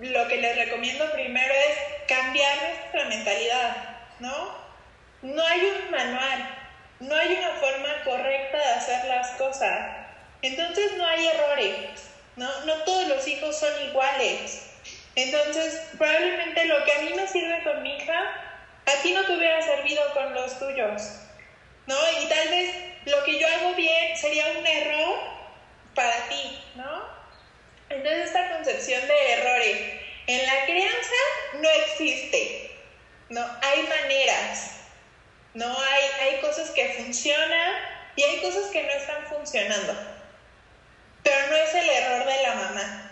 [0.00, 3.76] lo que les recomiendo primero es cambiar nuestra mentalidad,
[4.20, 4.54] ¿no?
[5.22, 6.56] No hay un manual,
[7.00, 9.96] no hay una forma correcta de hacer las cosas.
[10.42, 12.64] Entonces no hay errores, ¿no?
[12.64, 14.62] No todos los hijos son iguales.
[15.16, 18.14] Entonces, probablemente lo que a mí me sirve con mi hija,
[18.86, 21.02] a ti no te hubiera servido con los tuyos,
[21.86, 21.96] ¿no?
[22.22, 22.74] Y tal vez
[23.06, 25.18] lo que yo hago bien sería un error
[25.94, 27.08] para ti, ¿no?
[27.90, 29.78] Entonces, esta concepción de errores
[30.28, 31.20] en la crianza
[31.54, 32.70] no existe,
[33.30, 33.44] ¿no?
[33.62, 34.82] Hay maneras,
[35.54, 35.66] ¿no?
[35.66, 37.74] Hay, hay cosas que funcionan
[38.14, 40.17] y hay cosas que no están funcionando.
[41.28, 43.10] Pero no es el error de la mamá,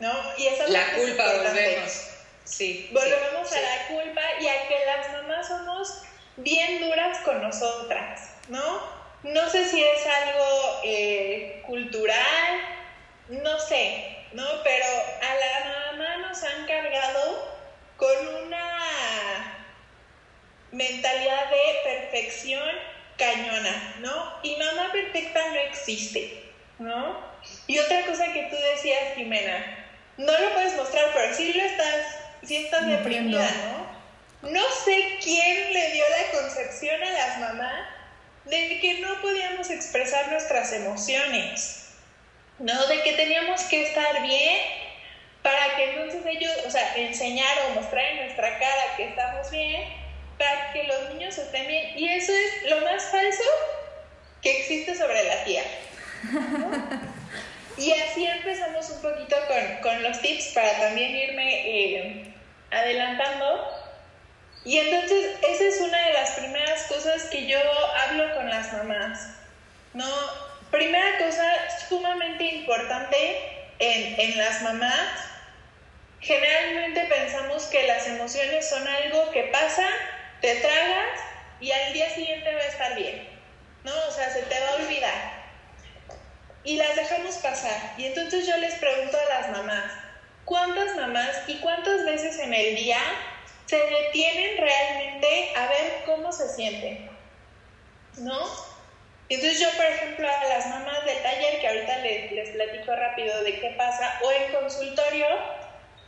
[0.00, 0.12] ¿no?
[0.38, 2.08] Y esa La culpa, volvemos.
[2.44, 2.88] Sí.
[2.92, 3.64] Volvemos sí, a sí.
[3.64, 6.02] la culpa y a que las mamás somos
[6.36, 8.80] bien duras con nosotras, ¿no?
[9.22, 12.60] No sé si es algo eh, cultural,
[13.28, 14.46] no sé, ¿no?
[14.62, 17.54] Pero a la mamá nos han cargado
[17.98, 19.68] con una
[20.72, 24.38] mentalidad de perfección cañona, ¿no?
[24.42, 26.43] Y mamá perfecta no existe,
[26.84, 27.18] ¿no?
[27.66, 32.06] Y otra cosa que tú decías, Jimena, no lo puedes mostrar, pero sí lo estás,
[32.44, 34.50] sí estás deprimida, ¿no?
[34.50, 37.88] No sé quién le dio la concepción a las mamás
[38.44, 41.88] de que no podíamos expresar nuestras emociones,
[42.58, 42.86] ¿no?
[42.86, 44.58] De que teníamos que estar bien
[45.42, 49.82] para que entonces ellos, o sea, enseñar o mostrar en nuestra cara que estamos bien,
[50.38, 51.98] para que los niños estén bien.
[51.98, 53.42] Y eso es lo más falso
[54.42, 55.68] que existe sobre la tierra.
[57.76, 62.34] Y así empezamos un poquito con, con los tips para también irme eh,
[62.70, 63.68] adelantando.
[64.64, 67.58] Y entonces esa es una de las primeras cosas que yo
[67.96, 69.34] hablo con las mamás.
[69.94, 70.06] ¿no?
[70.70, 71.44] Primera cosa
[71.88, 75.08] sumamente importante en, en las mamás,
[76.20, 79.86] generalmente pensamos que las emociones son algo que pasa,
[80.40, 81.20] te tragas
[81.60, 83.28] y al día siguiente va a estar bien,
[83.84, 83.92] ¿no?
[84.08, 85.33] O sea, se te va a olvidar.
[86.64, 87.94] Y las dejamos pasar.
[87.98, 89.92] Y entonces yo les pregunto a las mamás,
[90.44, 92.98] ¿cuántas mamás y cuántas veces en el día
[93.66, 97.10] se detienen realmente a ver cómo se sienten?
[98.16, 98.38] ¿No?
[99.28, 103.42] Entonces yo, por ejemplo, a las mamás del taller, que ahorita les, les platico rápido
[103.42, 105.26] de qué pasa, o en consultorio,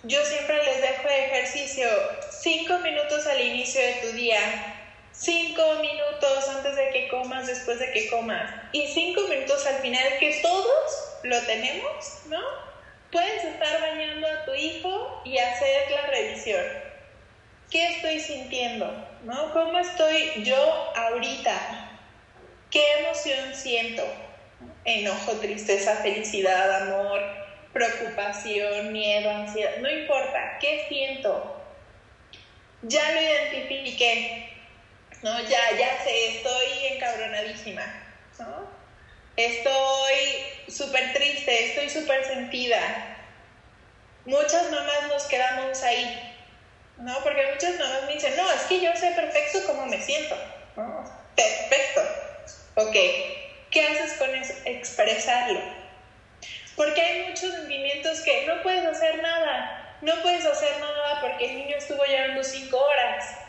[0.02, 1.88] yo siempre les dejo de ejercicio
[2.30, 4.75] cinco minutos al inicio de tu día,
[5.18, 10.18] cinco minutos antes de que comas, después de que comas, y cinco minutos al final,
[10.20, 12.40] que todos lo tenemos, ¿no?
[13.10, 16.62] Puedes estar bañando a tu hijo y hacer la revisión.
[17.70, 18.86] ¿Qué estoy sintiendo?
[19.24, 19.52] ¿No?
[19.52, 21.98] ¿Cómo estoy yo ahorita?
[22.70, 24.04] ¿Qué emoción siento?
[24.84, 27.20] Enojo, tristeza, felicidad, amor,
[27.72, 31.60] preocupación, miedo, ansiedad, no importa, ¿qué siento?
[32.82, 34.55] Ya lo identifiqué,
[35.22, 35.40] ¿no?
[35.42, 37.82] Ya, ya sé, estoy encabronadísima,
[38.38, 38.68] ¿no?
[39.36, 40.16] Estoy
[40.68, 42.78] súper triste, estoy súper sentida.
[44.24, 46.34] Muchas mamás nos quedamos ahí,
[46.98, 47.22] ¿no?
[47.22, 50.36] Porque muchas mamás me dicen, no, es que yo sé perfecto cómo me siento,
[50.76, 51.04] ¿no?
[51.36, 52.02] Perfecto,
[52.76, 52.96] ok.
[53.70, 54.54] ¿Qué haces con eso?
[54.64, 55.60] Expresarlo.
[56.76, 59.98] Porque hay muchos sentimientos que no puedes hacer nada.
[60.02, 63.45] No puedes hacer nada porque el niño estuvo llorando cinco horas.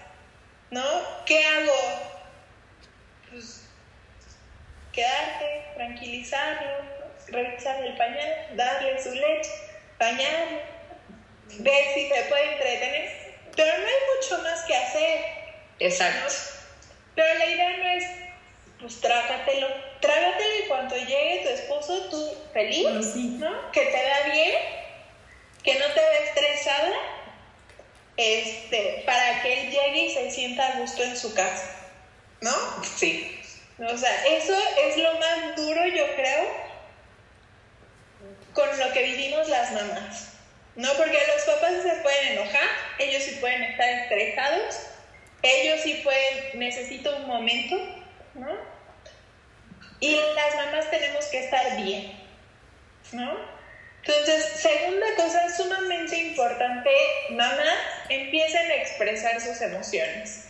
[0.71, 1.23] ¿No?
[1.25, 1.73] ¿Qué hago?
[3.31, 3.63] Pues
[4.91, 6.69] quedarte, tranquilizarlo,
[7.27, 9.51] revisar el pañal, darle su leche,
[9.99, 10.59] bañarlo,
[11.59, 13.35] ver si se puede entretener.
[13.55, 15.19] Pero no hay mucho más que hacer.
[15.79, 16.33] Exacto.
[17.15, 18.03] Pero la idea no es,
[18.79, 19.67] pues trágatelo,
[20.01, 23.37] trágatelo y cuando llegue tu esposo, tú feliz, Bueno, sí.
[23.39, 23.71] ¿no?
[23.71, 24.55] Que te da bien,
[25.63, 26.93] que no te ve estresada,
[28.17, 31.69] este, para que él llegue y se sienta a gusto en su casa,
[32.41, 32.51] ¿no?
[32.83, 33.39] Sí.
[33.79, 36.67] O sea, eso es lo más duro, yo creo,
[38.53, 40.33] con lo que vivimos las mamás.
[40.75, 40.93] ¿No?
[40.93, 44.79] Porque los papás se pueden enojar, ellos sí pueden estar estresados,
[45.41, 47.75] ellos sí pueden, necesito un momento,
[48.35, 48.55] ¿no?
[49.99, 52.19] Y las mamás tenemos que estar bien,
[53.11, 53.57] ¿no?
[54.03, 56.91] Entonces, segunda cosa sumamente importante,
[57.31, 57.75] mamás
[58.09, 60.45] empiecen a expresar sus emociones,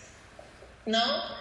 [0.86, 1.38] ¿no?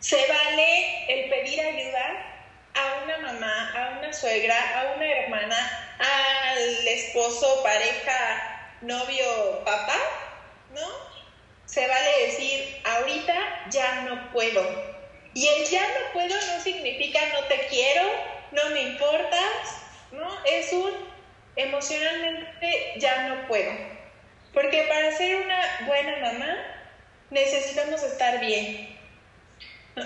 [0.00, 2.32] Se vale el pedir ayuda
[2.74, 9.98] a una mamá, a una suegra, a una hermana, al esposo, pareja, novio, papá,
[10.74, 10.88] ¿no?
[11.66, 14.92] Se vale decir, ahorita ya no puedo.
[15.34, 18.02] Y el ya no puedo no significa no te quiero,
[18.50, 19.78] no me importas,
[20.10, 20.44] ¿no?
[20.44, 20.92] Es un
[21.56, 23.72] emocionalmente ya no puedo.
[24.52, 26.56] Porque para ser una buena mamá
[27.30, 28.98] necesitamos estar bien.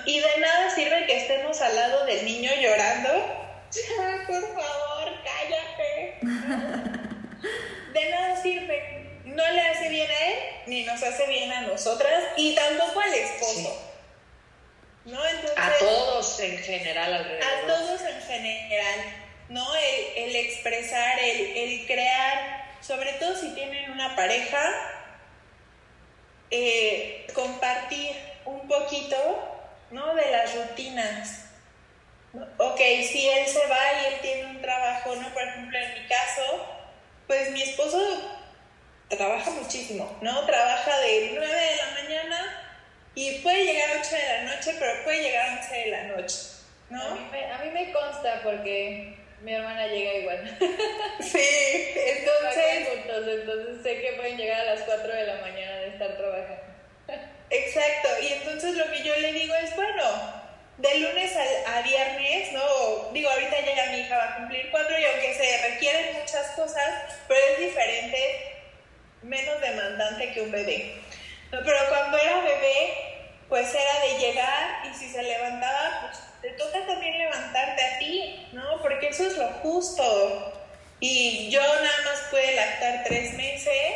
[0.05, 3.43] Y de nada sirve que estemos al lado del niño llorando.
[3.73, 6.19] Ya, por favor, cállate.
[7.93, 9.21] De nada sirve.
[9.25, 13.13] No le hace bien a él, ni nos hace bien a nosotras, y tampoco al
[13.13, 13.93] esposo.
[15.05, 15.27] ¿No?
[15.27, 17.45] Entonces, a todos en general alrededor.
[17.45, 19.01] A todos en general.
[19.49, 19.77] ¿No?
[19.77, 24.73] El, el expresar, el, el crear, sobre todo si tienen una pareja,
[26.51, 29.57] eh, compartir un poquito
[29.91, 30.15] ¿no?
[30.15, 31.43] De las rutinas.
[32.59, 35.33] Ok, si él se va y él tiene un trabajo, ¿no?
[35.33, 36.67] Por ejemplo, en mi caso,
[37.27, 37.99] pues mi esposo
[39.09, 40.45] trabaja muchísimo, ¿no?
[40.45, 42.63] Trabaja de 9 de la mañana
[43.15, 46.03] y puede llegar a 8 de la noche, pero puede llegar a 11 de la
[46.05, 46.37] noche,
[46.91, 47.03] ¿no?
[47.03, 49.17] A mí me, a mí me consta porque
[49.47, 50.59] mi hermana llega igual.
[51.21, 52.89] Sí, entonces...
[53.29, 56.63] entonces sé que pueden llegar a las 4 de la mañana de estar trabajando.
[57.51, 60.03] Exacto, y entonces lo que yo le digo es, bueno,
[60.79, 63.13] de lunes a, viernes, ¿no?
[63.13, 67.15] Digo, ahorita llega mi hija, va a cumplir cuatro y aunque se requieren muchas cosas,
[67.29, 68.53] pero es diferente,
[69.23, 70.97] menos demandante que un bebé.
[71.51, 72.95] pero cuando era bebé,
[73.49, 78.47] pues era de llegar y si se levantaba, pues te toca también levantarte a ti,
[78.53, 78.81] ¿no?
[78.81, 80.53] Porque eso es lo justo.
[81.01, 83.95] Y yo nada más pude lactar tres meses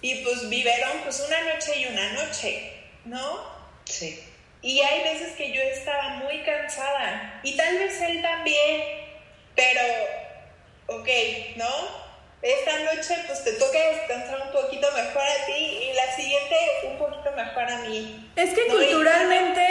[0.00, 2.72] y pues vivieron pues una noche y una noche,
[3.04, 3.42] ¿no?
[3.86, 4.22] Sí.
[4.62, 8.82] Y hay veces que yo estaba muy cansada y tal vez él también,
[9.56, 9.82] pero,
[10.86, 11.08] ok,
[11.56, 12.03] ¿no?
[12.44, 16.54] Esta noche pues te toca descansar un poquito mejor a ti y la siguiente
[16.90, 18.30] un poquito mejor a mí.
[18.36, 19.64] Es que culturalmente,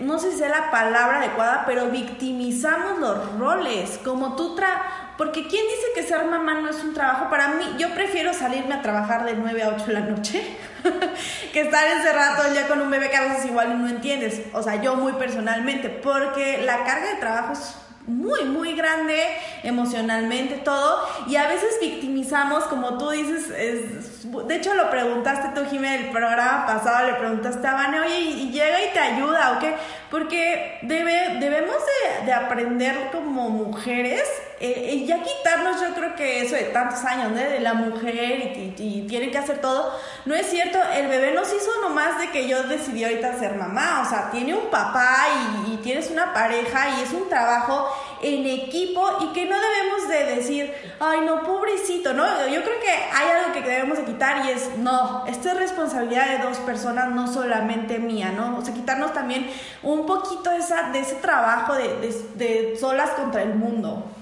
[0.00, 3.98] no sé si sea la palabra adecuada, pero victimizamos los roles.
[4.04, 7.30] Como tú tra porque ¿quién dice que ser mamá no es un trabajo?
[7.30, 10.44] Para mí, yo prefiero salirme a trabajar de 9 a 8 de la noche
[11.54, 14.42] que estar encerrado todo el día con un bebé que a veces igual no entiendes.
[14.52, 19.20] O sea, yo muy personalmente, porque la carga de trabajo es muy, muy grande
[19.62, 21.06] emocionalmente, todo.
[21.26, 26.66] Y a veces victimizamos, como tú dices, de hecho lo preguntaste tú, Jiménez, el programa
[26.66, 29.74] pasado, le preguntaste a Vane, oye, y, llega y te ayuda, ¿o qué?
[30.10, 34.22] Porque debe, debemos de, de aprender como mujeres
[34.58, 37.36] eh, ya quitarnos, yo creo que eso de tantos años, ¿no?
[37.36, 39.92] De la mujer y, y, tiene que hacer todo.
[40.24, 43.56] No es cierto, el bebé no se hizo nomás de que yo decidí ahorita ser
[43.56, 44.02] mamá.
[44.06, 45.26] O sea, tiene un papá
[45.68, 47.86] y, tienes una pareja y es un trabajo
[48.22, 52.26] en equipo y que no debemos de decir, ay, no, pobrecito, ¿no?
[52.48, 56.30] Yo creo que hay algo que debemos de quitar y es, no, esto es responsabilidad
[56.30, 58.56] de dos personas, no solamente mía, ¿no?
[58.56, 59.48] O sea, quitarnos también
[59.82, 64.15] un poquito esa, de ese trabajo de, de solas contra el mundo.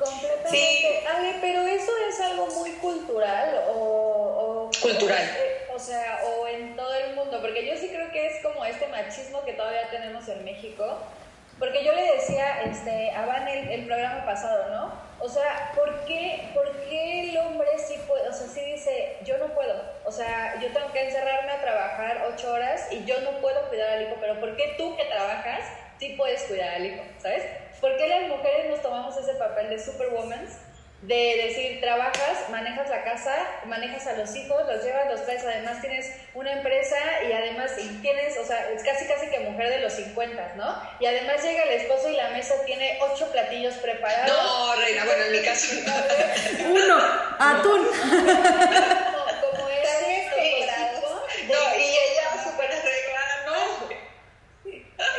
[0.00, 0.50] Completamente.
[0.50, 0.86] Sí.
[1.06, 4.70] Ale, pero eso es algo muy cultural o...
[4.80, 5.30] cultural.
[5.74, 8.86] O, sea, o en todo el mundo, porque yo sí creo que es como este
[8.88, 10.98] machismo que todavía tenemos en México.
[11.58, 15.10] Porque yo le decía este, a Van el, el programa pasado, ¿no?
[15.22, 19.36] O sea, ¿por qué, ¿por qué el hombre sí puede, o sea, sí dice, yo
[19.36, 19.78] no puedo?
[20.06, 23.90] O sea, yo tengo que encerrarme a trabajar ocho horas y yo no puedo cuidar
[23.90, 25.60] al hijo, pero ¿por qué tú que trabajas
[25.98, 27.02] sí puedes cuidar al hijo?
[27.18, 27.44] ¿Sabes?
[27.80, 30.46] ¿Por qué las mujeres nos tomamos ese papel de superwoman?
[31.02, 35.80] De decir, trabajas, manejas la casa, manejas a los hijos, los llevas, los traes, además
[35.80, 37.72] tienes una empresa y además
[38.02, 40.82] tienes, o sea, es casi casi que mujer de los 50, ¿no?
[41.00, 44.30] Y además llega el esposo y la mesa tiene ocho platillos preparados.
[44.30, 45.74] No, reina, bueno, en mi caso.
[46.68, 46.98] Uno,
[47.38, 47.86] atún.
[49.50, 50.92] como era
[51.48, 53.90] No, y ella súper arreglada, no.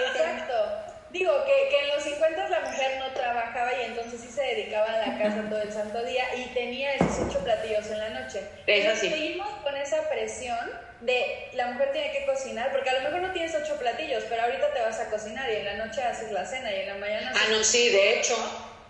[0.06, 0.92] Exacto.
[1.12, 4.94] Digo que, que, en los 50 la mujer no trabajaba y entonces sí se dedicaba
[4.94, 8.10] a la casa todo el santo día y tenía esos ocho platillos en la
[8.40, 8.48] noche.
[8.68, 9.10] Eso sí.
[9.10, 10.58] Seguimos con esa presión
[11.02, 14.44] de la mujer tiene que cocinar, porque a lo mejor no tienes ocho platillos, pero
[14.44, 16.96] ahorita te vas a cocinar y en la noche haces la cena y en la
[16.96, 17.34] mañana...
[17.36, 18.36] Ah, no, sí, de hecho.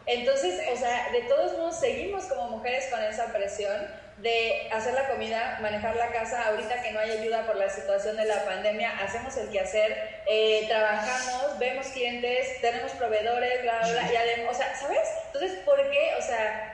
[0.06, 3.88] Entonces, o sea, de todos modos seguimos como mujeres con esa presión
[4.18, 8.18] de hacer la comida, manejar la casa, ahorita que no hay ayuda por la situación
[8.18, 14.14] de la pandemia, hacemos el quehacer, eh, trabajamos, vemos clientes, tenemos proveedores, bla, bla, bla,
[14.14, 15.08] y además, o sea, ¿sabes?
[15.28, 16.12] Entonces, ¿por qué?
[16.20, 16.71] O sea,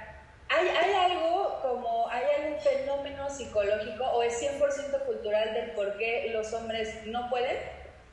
[0.50, 6.30] hay, hay algo como, hay algún fenómeno psicológico o es 100% cultural del por qué
[6.32, 7.58] los hombres no pueden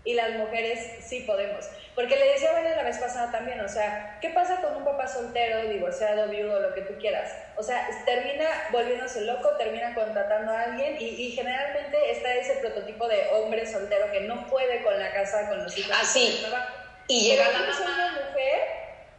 [0.05, 1.67] y las mujeres sí podemos.
[1.95, 5.07] Porque le decía a la vez pasada también, o sea, ¿qué pasa con un papá
[5.07, 7.33] soltero, divorciado, viudo, lo que tú quieras?
[7.57, 13.29] O sea, termina volviéndose loco, termina contratando a alguien y, generalmente está ese prototipo de
[13.33, 15.97] hombre soltero que no puede con la casa, con los hijos.
[15.99, 16.45] Así.
[17.09, 17.75] y llega la mamá.
[17.81, 18.61] una mujer,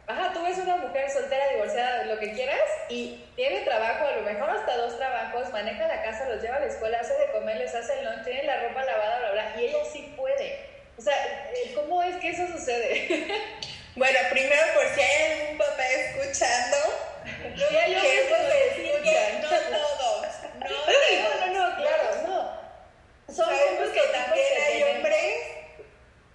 [0.06, 4.22] ajá, tú ves una mujer soltera, divorciada, lo que quieras, y tiene trabajo, a lo
[4.22, 7.56] mejor hasta dos trabajos, maneja la casa, los lleva a la escuela, hace de comer,
[7.56, 10.76] les hace el lunch, tiene la ropa lavada, bla, bla, y ella sí puede.
[10.96, 11.14] O sea,
[11.52, 13.26] eh, ¿cómo es que eso sucede?
[13.96, 16.76] bueno, primero por si hay algún papá escuchando,
[17.56, 20.26] ya yo que no todos,
[20.60, 23.34] no, no, no, no, claro, no.
[23.34, 25.34] Son Sabemos que también hay hombres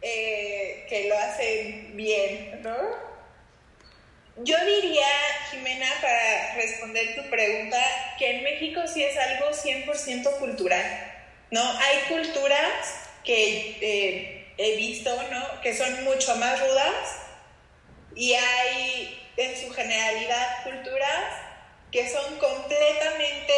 [0.02, 3.11] eh, que lo hacen bien, ¿no?
[4.44, 5.08] Yo diría,
[5.50, 7.78] Jimena, para responder tu pregunta,
[8.18, 11.14] que en México sí es algo 100% cultural,
[11.52, 11.62] ¿no?
[11.62, 15.62] Hay culturas que eh, he visto, ¿no?
[15.62, 17.18] Que son mucho más rudas
[18.16, 21.26] y hay en su generalidad culturas
[21.92, 23.54] que son completamente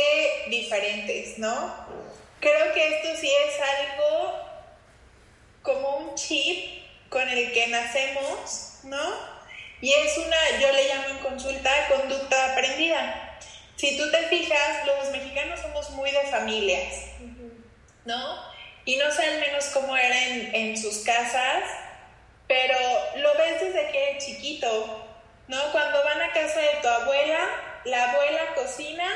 [0.50, 1.74] diferentes, ¿no?
[2.40, 4.40] Creo que esto sí es algo
[5.62, 9.33] como un chip con el que nacemos, ¿no?
[9.84, 13.38] Y es una, yo le llamo en consulta, conducta aprendida.
[13.76, 17.08] Si tú te fijas, los mexicanos somos muy de familias,
[18.06, 18.46] ¿no?
[18.86, 21.66] Y no sé al menos cómo era en, sus casas,
[22.48, 22.78] pero
[23.18, 25.06] lo ves desde que eres chiquito,
[25.50, 25.72] ¿no?
[25.74, 27.46] Cuando van a casa de tu abuela,
[27.84, 29.10] la abuela cocina,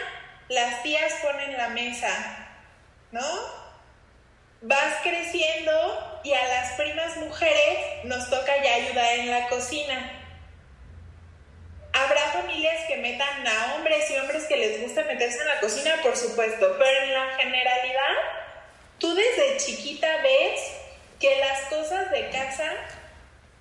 [0.50, 2.10] las tías ponen la mesa,
[3.14, 3.26] ¿no?
[4.64, 10.26] Vas creciendo y a las primas mujeres nos toca ya ayudar en la cocina.
[11.94, 15.96] Habrá familias que metan a hombres y hombres que les guste meterse en la cocina,
[16.04, 18.38] por supuesto, pero en la generalidad
[19.00, 20.60] Tú desde chiquita ves
[21.20, 22.72] que las cosas de casa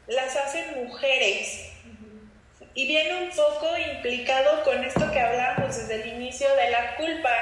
[0.06, 1.72] las hacen mujeres.
[2.74, 7.34] Y viene un poco implicado con esto que hablamos desde el inicio de la culpa.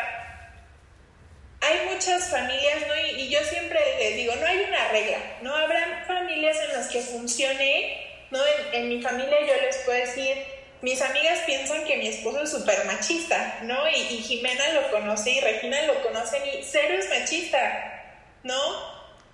[1.60, 3.18] Hay muchas familias, ¿no?
[3.18, 5.54] Y, yo siempre les digo, no hay una regla, ¿no?
[5.56, 8.38] Habrá familias en las que funcione, ¿no?
[8.72, 10.36] En, mi familia yo les puedo decir,
[10.84, 13.88] mis amigas piensan que mi esposo es súper machista, ¿no?
[13.88, 18.60] Y, Jimena lo conoce y Regina lo conocen y cero es machista, ¿no?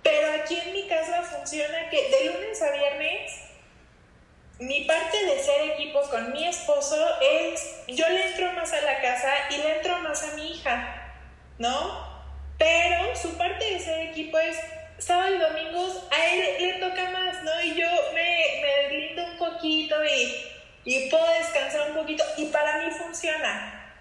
[0.01, 3.33] Pero aquí en mi casa funciona que de lunes a viernes
[4.59, 9.01] mi parte de ser equipo con mi esposo es, yo le entro más a la
[9.01, 11.13] casa y le entro más a mi hija,
[11.57, 12.23] ¿no?
[12.57, 14.57] Pero su parte de ser equipo es
[14.99, 17.61] sábado y domingos, a él le toca más, ¿no?
[17.61, 20.51] Y yo me, me deslindo un poquito y
[20.83, 23.95] y puedo descansar un poquito y para mí funciona,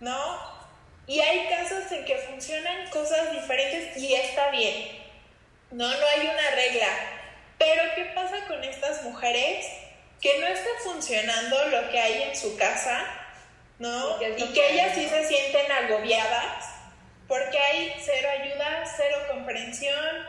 [0.00, 0.60] ¿no?
[1.06, 5.00] Y hay casos en que funcionan cosas diferentes y está bien,
[5.70, 6.88] no, no hay una regla.
[7.58, 9.66] Pero ¿qué pasa con estas mujeres
[10.20, 13.06] que no está funcionando lo que hay en su casa,
[13.78, 14.20] ¿no?
[14.22, 16.66] Y que ellas sí se sienten agobiadas
[17.26, 20.26] porque hay cero ayuda, cero comprensión,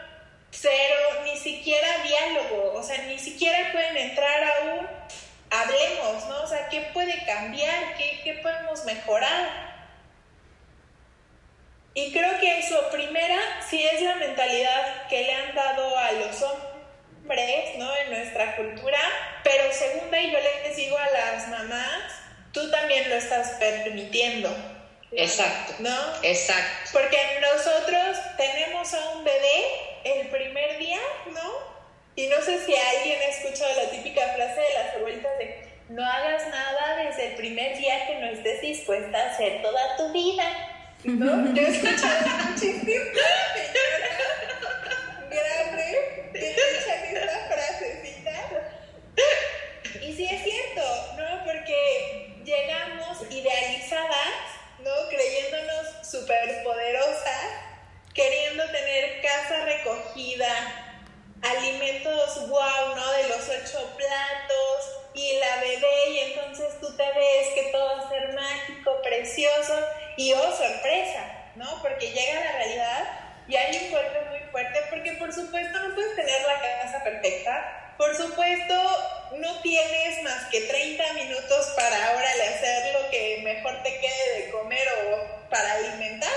[0.52, 4.88] cero, ni siquiera diálogo, o sea, ni siquiera pueden entrar a un
[5.52, 6.44] hablemos, ¿no?
[6.44, 7.96] O sea, ¿qué puede cambiar?
[7.96, 9.72] ¿Qué, podemos mejorar?
[11.94, 13.38] Y creo que eso, primera,
[13.70, 17.96] sí es la mentalidad que le han dado a los hombres, ¿no?
[17.98, 19.00] En nuestra cultura,
[19.44, 22.14] pero segunda, y yo les digo a las mamás,
[22.54, 24.50] tú también lo estás permitiendo.
[25.12, 25.74] Exacto.
[25.80, 26.24] ¿No?
[26.24, 26.92] Exacto.
[26.94, 29.66] Porque nosotros tenemos a un bebé
[30.06, 31.02] el primer día,
[31.34, 31.81] ¿no?
[32.16, 36.06] Y no sé si alguien ha escuchado la típica frase de las abuelitas de no
[36.06, 40.44] hagas nada desde el primer día que no estés dispuesta a hacer toda tu vida.
[41.04, 41.54] ¿No?
[41.54, 43.52] Yo he escuchado muchísimo grande
[46.34, 48.32] que echan esta frasecita.
[50.02, 50.82] Y sí es cierto,
[51.18, 51.44] ¿no?
[51.44, 54.34] Porque llegamos idealizadas,
[54.80, 54.92] ¿no?
[55.10, 57.48] Creyéndonos superpoderosas,
[58.14, 60.91] queriendo tener casa recogida,
[61.42, 63.12] alimentos wow, ¿no?
[63.12, 68.04] De los ocho platos y la bebé y entonces tú te ves que todo va
[68.04, 69.80] a ser mágico, precioso
[70.18, 71.82] y oh, sorpresa, ¿no?
[71.82, 76.16] Porque llega la realidad y hay un golpe muy fuerte porque por supuesto no puedes
[76.16, 78.74] tener la casa perfecta, por supuesto,
[79.38, 84.52] no tienes más que 30 minutos para ahora hacer lo que mejor te quede de
[84.52, 86.32] comer o para alimentar.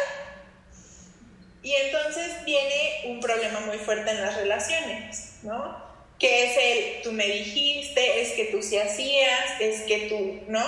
[1.65, 5.83] Y entonces viene un problema muy fuerte en las relaciones, ¿no?
[6.19, 10.63] Que es el, tú me dijiste, es que tú sí hacías, es que tú, ¿no?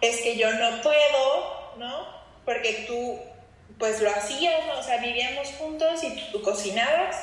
[0.00, 2.04] Es que yo no puedo, ¿no?
[2.44, 3.20] Porque tú,
[3.78, 4.80] pues lo hacías, ¿no?
[4.80, 7.16] O sea, vivíamos juntos y tú cocinabas,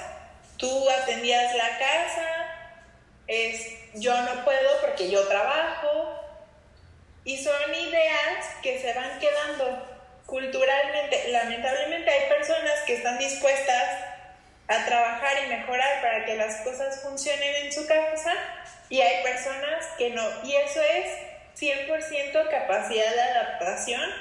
[0.55, 2.77] tú atendías la casa,
[3.27, 6.13] es yo no puedo porque yo trabajo.
[7.25, 9.96] Y son ideas que se van quedando
[10.27, 11.29] culturalmente.
[11.29, 13.89] Lamentablemente hay personas que están dispuestas
[14.67, 18.33] a trabajar y mejorar para que las cosas funcionen en su casa
[18.89, 20.23] y hay personas que no.
[20.43, 21.05] Y eso es
[21.59, 24.11] 100% capacidad de adaptación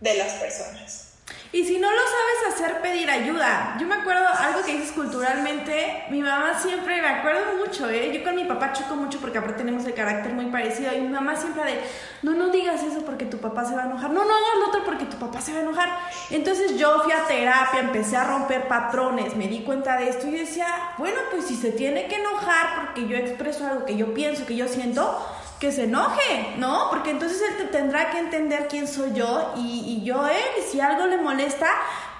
[0.00, 1.07] de las personas.
[1.50, 3.76] Y si no lo sabes hacer, pedir ayuda.
[3.80, 8.12] Yo me acuerdo algo que dices culturalmente, mi mamá siempre, me acuerdo mucho, ¿eh?
[8.12, 11.08] Yo con mi papá choco mucho porque aparte tenemos el carácter muy parecido y mi
[11.08, 11.80] mamá siempre de,
[12.22, 14.68] no, no digas eso porque tu papá se va a enojar, no, no hagas lo
[14.68, 15.88] otro porque tu papá se va a enojar.
[16.30, 20.32] Entonces yo fui a terapia, empecé a romper patrones, me di cuenta de esto y
[20.32, 20.66] decía,
[20.98, 24.54] bueno, pues si se tiene que enojar porque yo expreso algo que yo pienso, que
[24.54, 25.26] yo siento,
[25.58, 26.88] que se enoje, ¿no?
[26.90, 30.80] Porque entonces él tendrá que entender quién soy yo y, y yo él, y si
[30.80, 31.68] algo le molesta,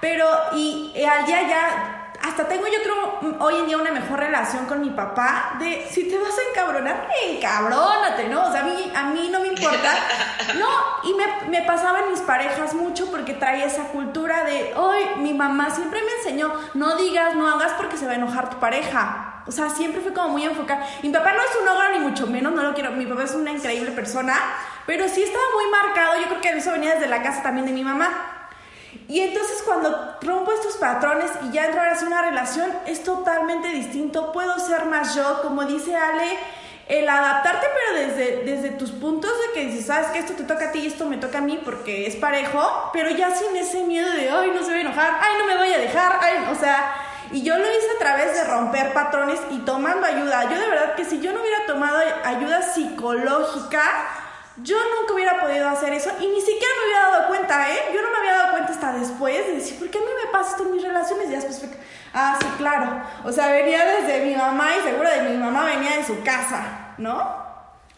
[0.00, 1.97] pero y, al día ya
[2.28, 6.04] hasta tengo yo creo hoy en día una mejor relación con mi papá de si
[6.04, 8.46] te vas a encabronar, encabrónate, ¿no?
[8.46, 9.92] O sea, a mí, a mí no me importa.
[10.58, 10.66] No,
[11.04, 15.34] y me, me pasaba en mis parejas mucho porque traía esa cultura de, hoy mi
[15.34, 19.42] mamá siempre me enseñó, no digas, no hagas porque se va a enojar tu pareja.
[19.46, 20.86] O sea, siempre fue como muy enfocada.
[21.02, 22.92] Mi papá no es un ogro ni mucho menos, no lo quiero.
[22.92, 24.34] Mi papá es una increíble persona,
[24.86, 26.20] pero sí estaba muy marcado.
[26.20, 28.37] Yo creo que eso venía desde la casa también de mi mamá.
[29.08, 33.68] Y entonces cuando rompo estos patrones y ya entro a hacer una relación, es totalmente
[33.68, 34.32] distinto.
[34.32, 36.38] Puedo ser más yo, como dice Ale,
[36.88, 40.68] el adaptarte, pero desde, desde tus puntos de que dices, sabes que esto te toca
[40.68, 43.82] a ti y esto me toca a mí porque es parejo, pero ya sin ese
[43.84, 46.46] miedo de, ay, no se va a enojar, ay, no me voy a dejar, ay,
[46.52, 50.44] o sea y yo lo hice a través de romper patrones y tomando ayuda.
[50.44, 53.82] Yo de verdad que si yo no hubiera tomado ayuda psicológica,
[54.62, 57.78] yo nunca hubiera podido hacer eso y ni siquiera me hubiera dado cuenta, ¿eh?
[57.94, 60.30] Yo no me había dado cuenta hasta después de decir, ¿por qué a mí me
[60.30, 61.28] pasa esto en mis relaciones?
[61.28, 61.68] Y después fue,
[62.14, 63.02] ah, sí, claro.
[63.24, 66.94] O sea, venía desde mi mamá y seguro de mi mamá venía de su casa,
[66.98, 67.46] ¿no?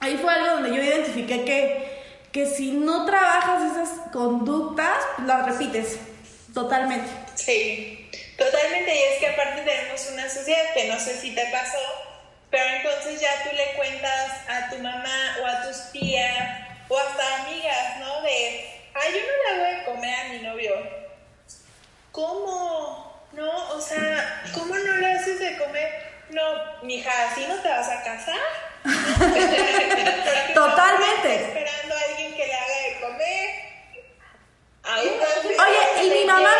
[0.00, 2.02] Ahí fue algo donde yo identifiqué que,
[2.32, 4.96] que si no trabajas esas conductas,
[5.26, 5.98] las repites
[6.52, 7.08] totalmente.
[7.34, 8.08] Sí.
[8.40, 11.76] Totalmente, y es que aparte tenemos una sociedad que no sé si te pasó,
[12.50, 17.42] pero entonces ya tú le cuentas a tu mamá o a tus tías o hasta
[17.42, 18.22] amigas, ¿no?
[18.22, 20.74] De, ay, yo no le hago de comer a mi novio.
[22.10, 23.28] ¿Cómo?
[23.32, 23.68] ¿No?
[23.70, 26.10] O sea, ¿cómo no le haces de comer?
[26.30, 28.36] No, mija, ¿así no te vas a casar?
[30.54, 31.44] Totalmente.
[31.44, 33.69] esperando a alguien que le haga de comer
[34.84, 36.50] Oye, y mi mamá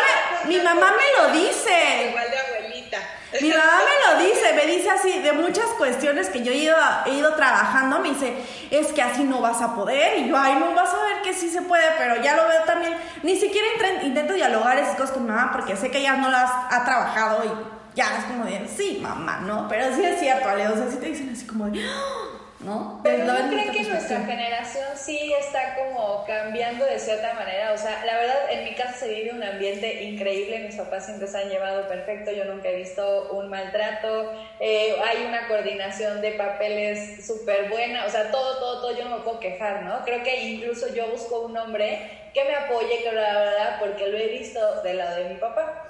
[0.45, 2.07] me, mi mamá me lo dice.
[2.09, 2.97] Igual de abuelita.
[3.41, 6.75] Mi mamá me lo dice, me dice así, de muchas cuestiones que yo he ido,
[7.05, 8.35] he ido trabajando, me dice,
[8.69, 11.33] es que así no vas a poder, y yo, ay, no vas a ver que
[11.33, 12.93] sí se puede, pero ya lo veo también,
[13.23, 13.67] ni siquiera
[14.03, 17.45] intento dialogar esas cosas con mi mamá, porque sé que ella no las ha trabajado,
[17.45, 19.67] y ya es como de, sí, mamá, ¿no?
[19.69, 21.79] Pero sí es cierto, Ale, o sea, sí te dicen así como de,
[22.63, 22.99] ¿no?
[23.03, 27.73] Pero ¿no creen que nuestra generación sí está como cambiando de cierta manera?
[27.73, 31.27] O sea, la verdad, en mi casa se vive un ambiente increíble, mis papás siempre
[31.27, 36.31] se han llevado perfecto, yo nunca he visto un maltrato, eh, hay una coordinación de
[36.33, 40.03] papeles súper buena, o sea, todo, todo, todo, yo no me puedo quejar, ¿no?
[40.05, 44.17] Creo que incluso yo busco un hombre que me apoye, que la verdad, porque lo
[44.17, 45.87] he visto del lado de mi papá.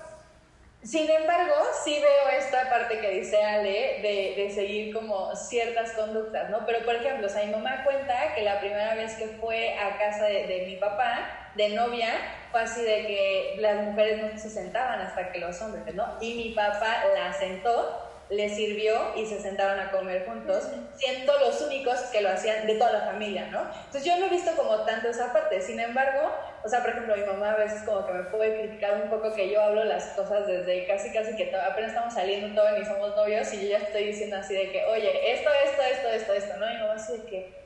[0.83, 1.53] Sin embargo,
[1.83, 6.65] sí veo esta parte que dice Ale de, de, seguir como ciertas conductas, ¿no?
[6.65, 9.99] Pero, por ejemplo, o sea, mi mamá cuenta que la primera vez que fue a
[9.99, 12.09] casa de, de, mi papá, de novia,
[12.49, 16.17] fue así de que las mujeres no se sentaban hasta que los hombres, ¿no?
[16.19, 21.61] Y mi papá la sentó le sirvió y se sentaron a comer juntos, siendo los
[21.61, 23.59] únicos que lo hacían de toda la familia, ¿no?
[23.85, 26.31] Entonces yo no he visto como tanto esa parte, sin embargo,
[26.63, 29.33] o sea, por ejemplo, mi mamá a veces como que me puede criticar un poco
[29.33, 33.15] que yo hablo las cosas desde casi casi que apenas estamos saliendo todo y somos
[33.17, 36.57] novios y yo ya estoy diciendo así de que, oye, esto, esto, esto, esto, esto,
[36.57, 36.69] ¿no?
[36.69, 37.60] Y mi mamá así de que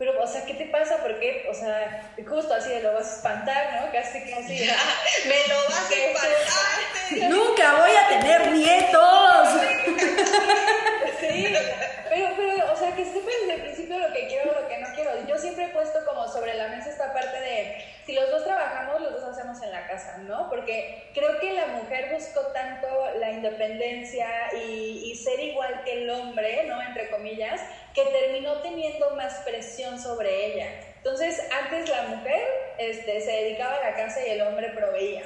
[0.00, 0.96] pero, o sea, ¿qué te pasa?
[1.02, 3.92] Porque, o sea, justo así lo vas a espantar, ¿no?
[3.92, 4.66] Casi, casi.
[5.28, 7.28] me lo vas a espantar.
[7.28, 9.48] Nunca voy a tener nietos.
[11.32, 11.54] Sí,
[12.08, 14.78] pero, pero, o sea, que sepan desde el principio lo que quiero o lo que
[14.78, 15.10] no quiero.
[15.26, 19.00] Yo siempre he puesto como sobre la mesa esta parte de, si los dos trabajamos,
[19.00, 20.48] los dos hacemos en la casa, ¿no?
[20.48, 26.10] Porque creo que la mujer buscó tanto la independencia y, y ser igual que el
[26.10, 26.80] hombre, ¿no?
[26.82, 27.60] Entre comillas,
[27.94, 30.66] que terminó teniendo más presión sobre ella.
[30.96, 32.42] Entonces, antes la mujer
[32.78, 35.22] este, se dedicaba a la casa y el hombre proveía.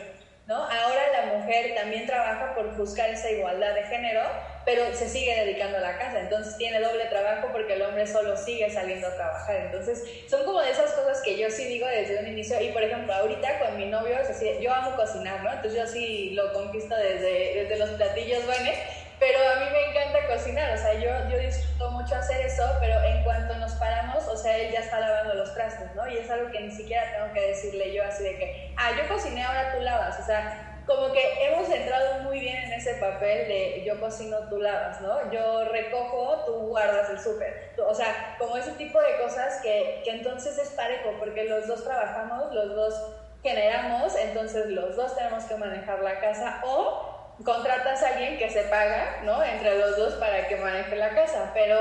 [0.47, 0.57] ¿no?
[0.57, 4.23] Ahora la mujer también trabaja por buscar esa igualdad de género,
[4.65, 8.37] pero se sigue dedicando a la casa, entonces tiene doble trabajo porque el hombre solo
[8.37, 9.57] sigue saliendo a trabajar.
[9.57, 12.83] Entonces, son como de esas cosas que yo sí digo desde un inicio, y por
[12.83, 15.53] ejemplo, ahorita con mi novio, es así, yo amo cocinar, ¿no?
[15.53, 18.75] Entonces yo sí lo conquisto desde, desde los platillos buenos,
[19.19, 23.03] pero a mí me encanta cocinar, o sea, yo, yo disfruto mucho hacer eso, pero
[23.05, 26.07] en cuanto nos paramos, o sea, él ya está lavando los trastes, ¿no?
[26.09, 29.07] Y es algo que ni siquiera tengo que decirle yo así de que, ah, yo
[29.09, 33.49] cociné, ahora tú lavas, o sea, como que hemos entrado muy bien en ese papel
[33.49, 35.31] de yo cocino, tú lavas, ¿no?
[35.31, 37.73] Yo recojo, tú guardas el súper.
[37.79, 41.85] O sea, como ese tipo de cosas que, que entonces es parejo, porque los dos
[41.85, 42.95] trabajamos, los dos
[43.43, 48.63] generamos, entonces los dos tenemos que manejar la casa o contratas a alguien que se
[48.65, 49.43] paga, ¿no?
[49.43, 51.81] Entre los dos para que maneje la casa, pero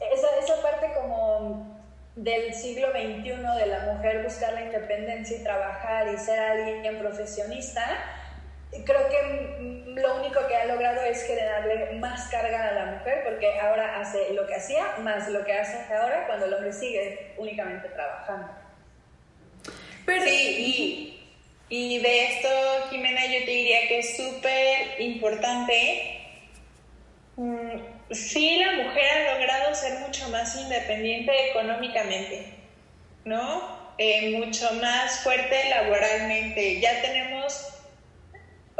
[0.00, 1.80] esa, esa parte como
[2.16, 7.84] del siglo XXI de la mujer buscar la independencia y trabajar y ser alguien profesionista,
[8.84, 13.58] creo que lo único que ha logrado es generarle más carga a la mujer porque
[13.60, 17.88] ahora hace lo que hacía más lo que hace ahora cuando el hombre sigue únicamente
[17.90, 18.48] trabajando.
[20.06, 21.20] Pero, sí,
[21.68, 22.48] y, y de esto,
[22.90, 26.18] Jimena, yo te diría que es súper importante.
[27.36, 27.78] Mm,
[28.10, 32.46] sí, la mujer ha logrado ser mucho más independiente económicamente,
[33.24, 33.80] ¿no?
[33.98, 36.80] Eh, mucho más fuerte laboralmente.
[36.80, 37.71] Ya tenemos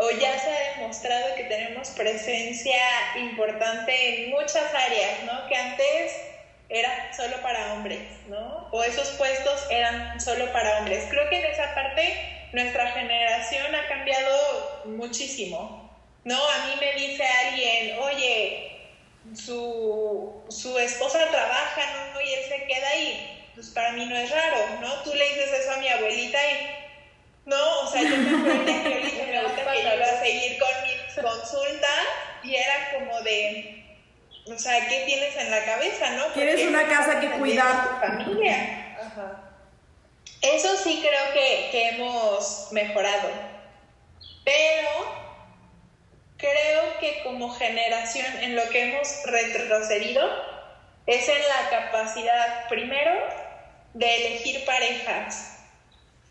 [0.02, 2.76] o ya se ha demostrado que tenemos presencia
[3.16, 5.46] importante en muchas áreas, ¿no?
[5.46, 6.12] Que antes
[6.68, 8.68] era solo para hombres, ¿no?
[8.72, 11.06] O esos puestos eran solo para hombres.
[11.08, 15.90] Creo que en esa parte nuestra generación ha cambiado muchísimo,
[16.24, 16.36] ¿no?
[16.36, 18.80] A mí me dice alguien, oye,
[19.34, 22.20] su, su esposa trabaja, ¿no?
[22.20, 23.50] Y él se queda ahí.
[23.54, 25.02] Pues para mí no es raro, ¿no?
[25.02, 26.81] Tú le dices eso a mi abuelita y
[27.44, 30.68] no, o sea, yo me acuerdo que dije a mi que iba a seguir con
[30.82, 31.88] mi consulta
[32.44, 33.84] y era como de,
[34.46, 36.26] o sea, ¿qué tienes en la cabeza, no?
[36.26, 38.00] Tienes una casa que cuidar.
[38.00, 38.96] Tu familia.
[39.00, 39.40] Ajá.
[40.40, 43.28] Eso sí creo que, que hemos mejorado,
[44.44, 45.22] pero
[46.36, 50.28] creo que como generación en lo que hemos retrocedido
[51.06, 53.12] es en la capacidad, primero,
[53.94, 55.51] de elegir parejas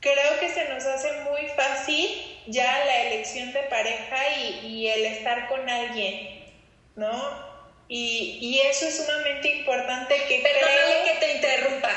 [0.01, 5.47] creo que se nos hace muy fácil ya la elección de pareja y, el estar
[5.47, 6.51] con alguien,
[6.95, 7.51] ¿no?
[7.87, 11.91] Y, y, eso es sumamente importante que Perdóname que te interrumpa,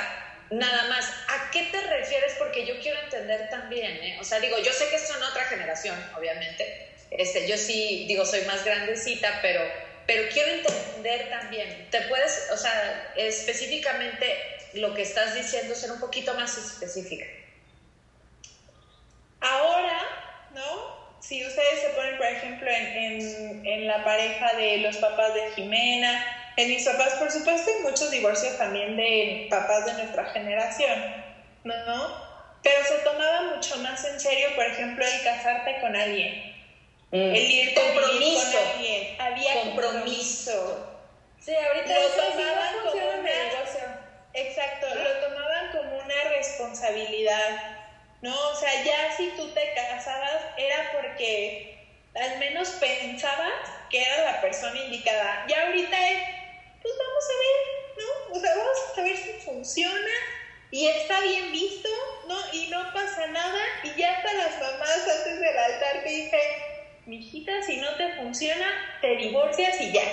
[0.50, 1.08] nada más.
[1.28, 2.34] ¿A qué te refieres?
[2.38, 4.18] Porque yo quiero entender también, ¿eh?
[4.20, 6.90] O sea, digo, yo sé que son otra generación, obviamente.
[7.10, 9.62] Este, yo sí, digo, soy más grandecita, pero,
[10.06, 11.88] pero quiero entender también.
[11.90, 14.36] ¿Te puedes, o sea, específicamente
[14.74, 17.24] lo que estás diciendo, ser un poquito más específica?
[19.40, 20.00] Ahora,
[20.54, 21.18] ¿no?
[21.34, 26.24] Si ustedes se ponen, por ejemplo, en, en, la pareja de los papás de Jimena,
[26.56, 30.96] en mis papás, por supuesto, hay muchos divorcios también de papás de nuestra generación,
[31.64, 32.24] ¿no?
[32.62, 36.54] Pero se tomaba mucho más en serio, por ejemplo, el casarte con alguien.
[37.10, 37.34] Mm.
[37.34, 38.52] El ir compromiso.
[38.52, 39.20] con alguien.
[39.20, 40.96] Había compromiso.
[41.40, 43.30] Sí, ahorita lo tomaban como una,
[44.34, 47.83] Exacto, lo tomaban como una responsabilidad
[48.24, 48.34] ¿no?
[48.48, 51.76] O sea, ya si tú te casabas era porque
[52.14, 53.52] al menos pensabas
[53.90, 55.44] que era la persona indicada.
[55.46, 56.22] Ya ahorita es,
[56.80, 58.36] pues vamos a ver, ¿no?
[58.36, 60.14] O sea, vamos a ver si funciona
[60.70, 61.90] y está bien visto,
[62.26, 62.36] ¿no?
[62.54, 66.40] Y no pasa nada y ya hasta las mamás antes del altar te dicen,
[67.04, 70.04] mijita, si no te funciona, te divorcias y ya,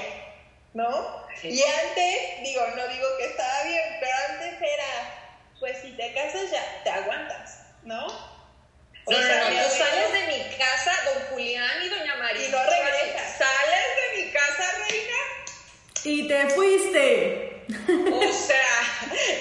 [0.74, 1.26] ¿no?
[1.44, 6.52] Y antes, digo, no digo que estaba bien, pero antes era, pues si te casas
[6.52, 7.61] ya te aguantas.
[7.84, 8.08] ¿No?
[9.06, 12.48] O no, sea, no, no, tú sales de mi casa, don Julián y doña María.
[12.48, 13.38] Y no regresas.
[13.38, 15.18] Sales de mi casa, reina.
[16.04, 17.66] Y te fuiste.
[18.12, 18.82] O sea,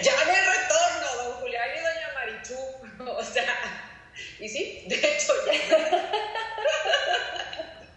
[0.02, 2.56] ya me retorno, don Julián y doña Marichú.
[3.20, 3.56] O sea,
[4.38, 5.52] y sí, de hecho ya.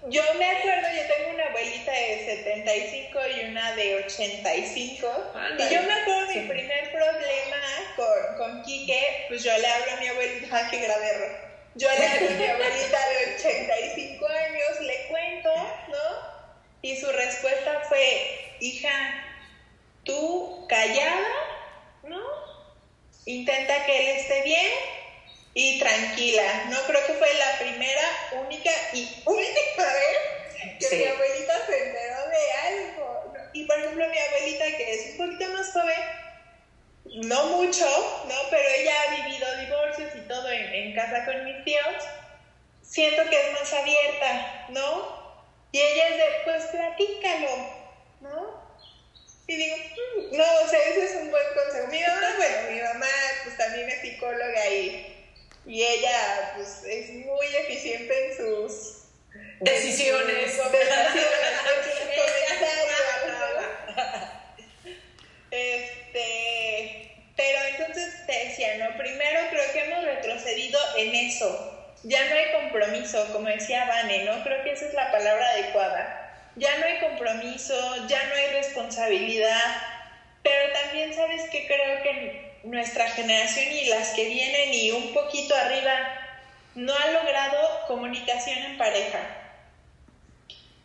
[0.07, 5.07] Yo me acuerdo, yo tengo una abuelita de 75 y una de 85.
[5.59, 7.57] Y yo me acuerdo mi primer problema
[7.95, 11.37] con, con Quique, pues yo le hablo a mi abuelita, que grave
[11.75, 15.53] Yo le hablo a mi abuelita de 85 años, le cuento,
[15.87, 16.33] ¿no?
[16.81, 19.23] Y su respuesta fue, hija,
[20.03, 21.27] tú callada,
[22.03, 22.21] ¿no?
[23.25, 24.71] Intenta que él esté bien
[25.53, 26.65] y tranquila.
[26.69, 27.53] No creo que fue la
[28.39, 33.33] única y única vez que mi abuelita se enteró de algo.
[33.53, 37.85] Y por ejemplo, mi abuelita, que es un poquito más joven, no mucho,
[38.27, 38.35] ¿no?
[38.49, 42.03] Pero ella ha vivido divorcios y todo en, en casa con mis tíos.
[42.81, 45.23] Siento que es más abierta, ¿no?
[45.71, 47.49] Y ella es de, pues platícalo,
[48.21, 48.63] ¿no?
[49.47, 51.87] Y digo, mm, no, o sea, ese es un buen consejo.
[51.87, 53.07] Mi mamá, bueno, mi mamá
[53.43, 55.12] pues también es psicóloga y,
[55.66, 59.05] y ella pues es muy eficiente en sus
[59.61, 60.59] decisiones.
[65.51, 68.97] este, pero entonces te decía, ¿no?
[68.97, 71.70] Primero creo que hemos retrocedido en eso.
[72.03, 74.43] Ya no hay compromiso, como decía Vane, ¿no?
[74.43, 76.24] Creo que esa es la palabra adecuada
[76.55, 77.74] ya no hay compromiso,
[78.07, 79.76] ya no hay responsabilidad,
[80.43, 85.55] pero también sabes que creo que nuestra generación y las que vienen y un poquito
[85.55, 85.91] arriba
[86.76, 89.20] no ha logrado comunicación en pareja,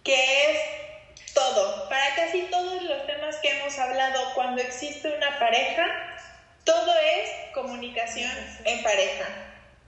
[0.04, 1.88] que es todo.
[1.88, 5.86] Para casi todos los temas que hemos hablado, cuando existe una pareja,
[6.64, 8.30] todo es comunicación
[8.64, 9.26] en pareja.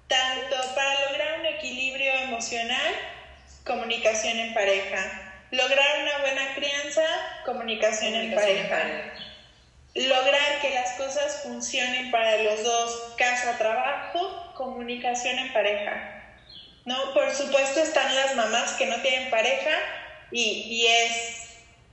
[0.09, 2.95] Tanto para lograr un equilibrio emocional,
[3.65, 7.03] comunicación en pareja Lograr una buena crianza,
[7.45, 8.85] comunicación, en pareja.
[9.95, 16.17] Lograr que las cosas funcionen para los dos, casa, trabajo, comunicación en pareja.
[16.85, 17.13] ¿No?
[17.13, 19.71] Por supuesto están las mamás que no tienen pareja
[20.31, 21.51] y, y es,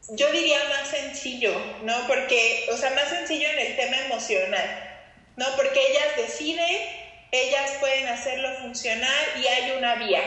[0.09, 2.07] yo diría más sencillo, ¿no?
[2.07, 4.99] Porque, o sea, más sencillo en el tema emocional,
[5.35, 5.45] ¿no?
[5.55, 6.81] Porque ellas deciden,
[7.31, 10.21] ellas pueden hacerlo funcionar y hay una vía.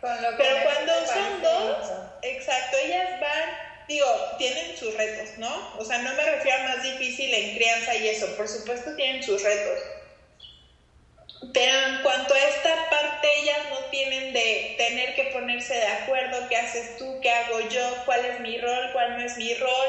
[0.00, 1.90] Pero cuando son dos,
[2.22, 4.06] exacto, ellas van, digo,
[4.38, 5.74] tienen sus retos, ¿no?
[5.78, 9.22] O sea, no me refiero a más difícil en crianza y eso, por supuesto tienen
[9.22, 9.78] sus retos.
[11.52, 16.48] Pero en cuanto a esta parte, ellas no tienen de tener que ponerse de acuerdo,
[16.48, 19.88] qué haces tú, qué hago yo, cuál es mi rol, cuál no es mi rol,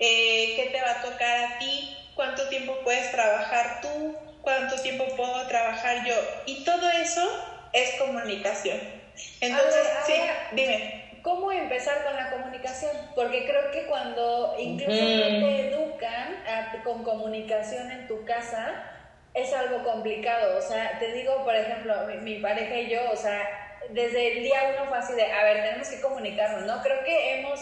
[0.00, 5.06] eh, qué te va a tocar a ti, cuánto tiempo puedes trabajar tú, cuánto tiempo
[5.16, 6.14] puedo trabajar yo.
[6.46, 7.22] Y todo eso
[7.72, 8.78] es comunicación.
[9.40, 10.14] Entonces, sí,
[10.52, 11.07] dime.
[11.22, 12.92] ¿Cómo empezar con la comunicación?
[13.14, 16.36] Porque creo que cuando incluso te educan
[16.84, 18.84] con comunicación en tu casa,
[19.34, 20.58] es algo complicado.
[20.58, 24.74] O sea, te digo, por ejemplo, mi, pareja y yo, o sea, desde el día
[24.74, 26.82] uno fue así de, a ver, tenemos que comunicarnos, ¿no?
[26.82, 27.60] Creo que hemos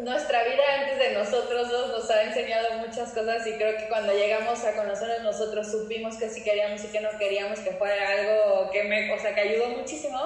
[0.00, 4.12] nuestra vida antes de nosotros dos nos ha enseñado muchas cosas y creo que cuando
[4.12, 8.70] llegamos a conocernos nosotros supimos que sí queríamos y que no queríamos, que fuera algo
[8.70, 10.18] que me, o sea, que ayudó muchísimo.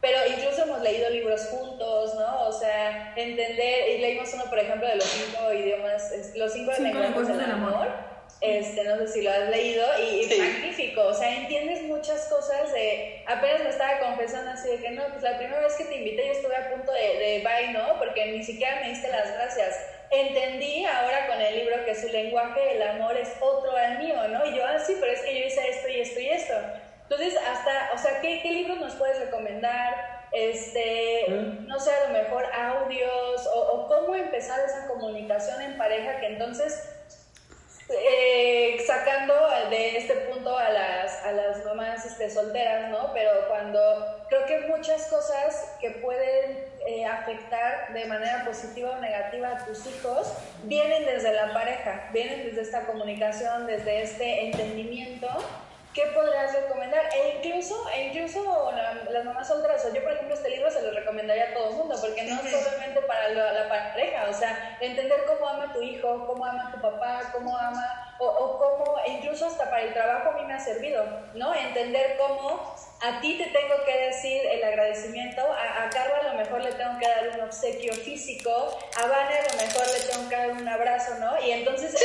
[0.00, 2.48] Pero incluso hemos leído libros juntos, ¿no?
[2.48, 6.98] O sea, entender, y leímos uno, por ejemplo, de los cinco idiomas, los cinco, cinco
[6.98, 8.06] lenguajes del amor
[8.40, 13.22] este, no sé si lo has leído, y, magnífico, o sea, entiendes muchas cosas de,
[13.26, 16.26] apenas me estaba confesando así de que no, pues la primera vez que te invité
[16.26, 17.98] yo estuve a punto de, de bye, ¿no?
[17.98, 19.80] Porque ni siquiera me diste las gracias.
[20.10, 24.46] Entendí ahora con el libro que su lenguaje, el amor, es otro al mío, ¿no?
[24.46, 26.54] Y yo, ah, sí, pero es que yo hice esto y esto y esto.
[27.08, 30.26] Entonces, hasta, o sea, ¿qué, qué libros nos puedes recomendar?
[30.32, 31.66] Este, mm.
[31.66, 36.26] no sé, a lo mejor audios, o, o cómo empezar esa comunicación en pareja que
[36.26, 36.96] entonces
[37.88, 39.34] eh, sacando
[39.70, 43.12] de este punto a las, a las mamás este, solteras, ¿no?
[43.12, 49.50] Pero cuando creo que muchas cosas que pueden eh, afectar de manera positiva o negativa
[49.50, 50.32] a tus hijos
[50.64, 55.28] vienen desde la pareja, vienen desde esta comunicación, desde este entendimiento
[55.96, 57.08] ¿qué podrías recomendar?
[57.14, 58.70] E incluso, e incluso
[59.10, 61.76] las mamás solteras, o yo por ejemplo este libro se lo recomendaría a todo el
[61.76, 66.26] mundo, porque no es solamente para la, pareja, o sea, entender cómo ama tu hijo,
[66.26, 70.28] cómo ama tu papá, cómo ama, o, o cómo, e incluso hasta para el trabajo
[70.30, 71.54] a mí me ha servido, ¿no?
[71.54, 76.34] Entender cómo a ti te tengo que decir el agradecimiento, a, a Carla a lo
[76.34, 80.28] mejor le tengo que dar un obsequio físico, a Vane a lo mejor le tengo
[80.28, 81.42] que dar un abrazo, ¿no?
[81.42, 81.96] Y entonces...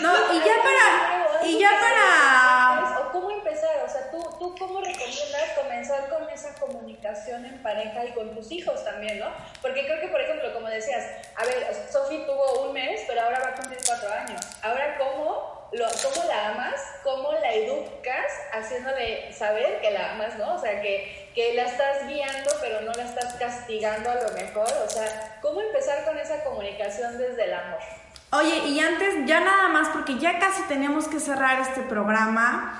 [0.00, 1.46] No, y ya para.
[1.46, 3.00] Y ya para.
[3.00, 8.04] O cómo empezar, o sea, ¿tú, tú cómo recomiendas comenzar con esa comunicación en pareja
[8.04, 9.32] y con tus hijos también, ¿no?
[9.62, 11.04] Porque creo que, por ejemplo, como decías,
[11.34, 14.40] a ver, Sofi tuvo un mes, pero ahora va a cumplir cuatro años.
[14.62, 16.80] Ahora, ¿cómo, lo, ¿cómo la amas?
[17.02, 20.54] ¿Cómo la educas haciéndole saber que la amas, ¿no?
[20.54, 24.70] O sea, que, que la estás guiando, pero no la estás castigando a lo mejor.
[24.84, 27.80] O sea, ¿cómo empezar con esa comunicación desde el amor?
[28.38, 32.78] Oye, y antes, ya nada más, porque ya casi tenemos que cerrar este programa.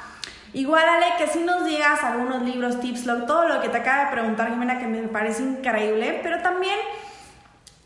[0.53, 4.11] Igual, Ale, que si nos digas algunos libros, tips, todo lo que te acaba de
[4.13, 6.79] preguntar, Jimena, que me parece increíble, pero también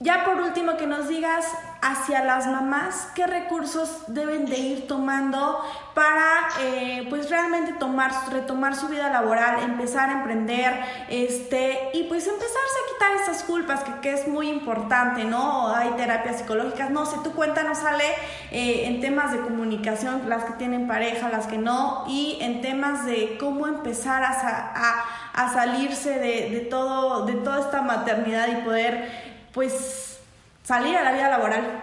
[0.03, 1.45] ya por último, que nos digas
[1.83, 5.63] hacia las mamás qué recursos deben de ir tomando
[5.95, 10.73] para eh, pues realmente tomar, retomar su vida laboral, empezar a emprender,
[11.11, 15.75] este, y pues empezarse a quitar esas culpas que, que es muy importante, ¿no?
[15.75, 18.05] Hay terapias psicológicas, no sé, tú cuéntanos, sale
[18.53, 23.05] eh, en temas de comunicación, las que tienen pareja, las que no, y en temas
[23.05, 28.65] de cómo empezar a, a, a salirse de, de, todo, de toda esta maternidad y
[28.65, 30.19] poder pues
[30.63, 31.83] salir a la vida laboral.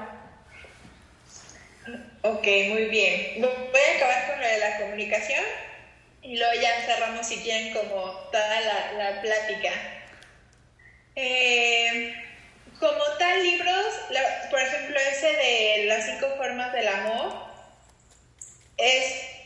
[2.23, 3.41] Ok, muy bien.
[3.41, 5.43] Voy a acabar con lo de la comunicación
[6.21, 9.71] y luego ya cerramos si quieren como toda la, la plática.
[11.15, 12.13] Eh,
[12.79, 13.85] como tal, libros,
[14.51, 17.33] por ejemplo, ese de las cinco formas del amor,
[18.77, 19.36] es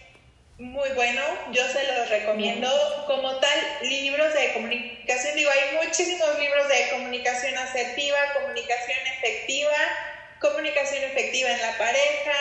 [0.57, 1.21] muy bueno,
[1.51, 2.69] yo se los recomiendo.
[3.07, 9.77] Como tal, libros de comunicación, digo, hay muchísimos libros de comunicación asertiva, comunicación efectiva,
[10.39, 12.33] comunicación efectiva en la pareja,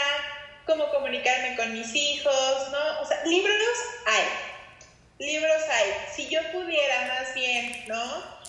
[0.66, 3.00] cómo comunicarme con mis hijos, ¿no?
[3.00, 5.94] O sea, libros hay, libros hay.
[6.14, 8.40] Si yo pudiera más bien, ¿no?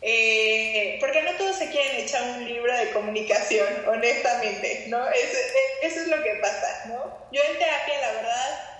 [0.00, 5.08] Eh, porque no todos se quieren echar un libro de comunicación, honestamente, ¿no?
[5.10, 5.38] Eso,
[5.82, 7.28] eso es lo que pasa, ¿no?
[7.32, 8.77] Yo en terapia, la verdad,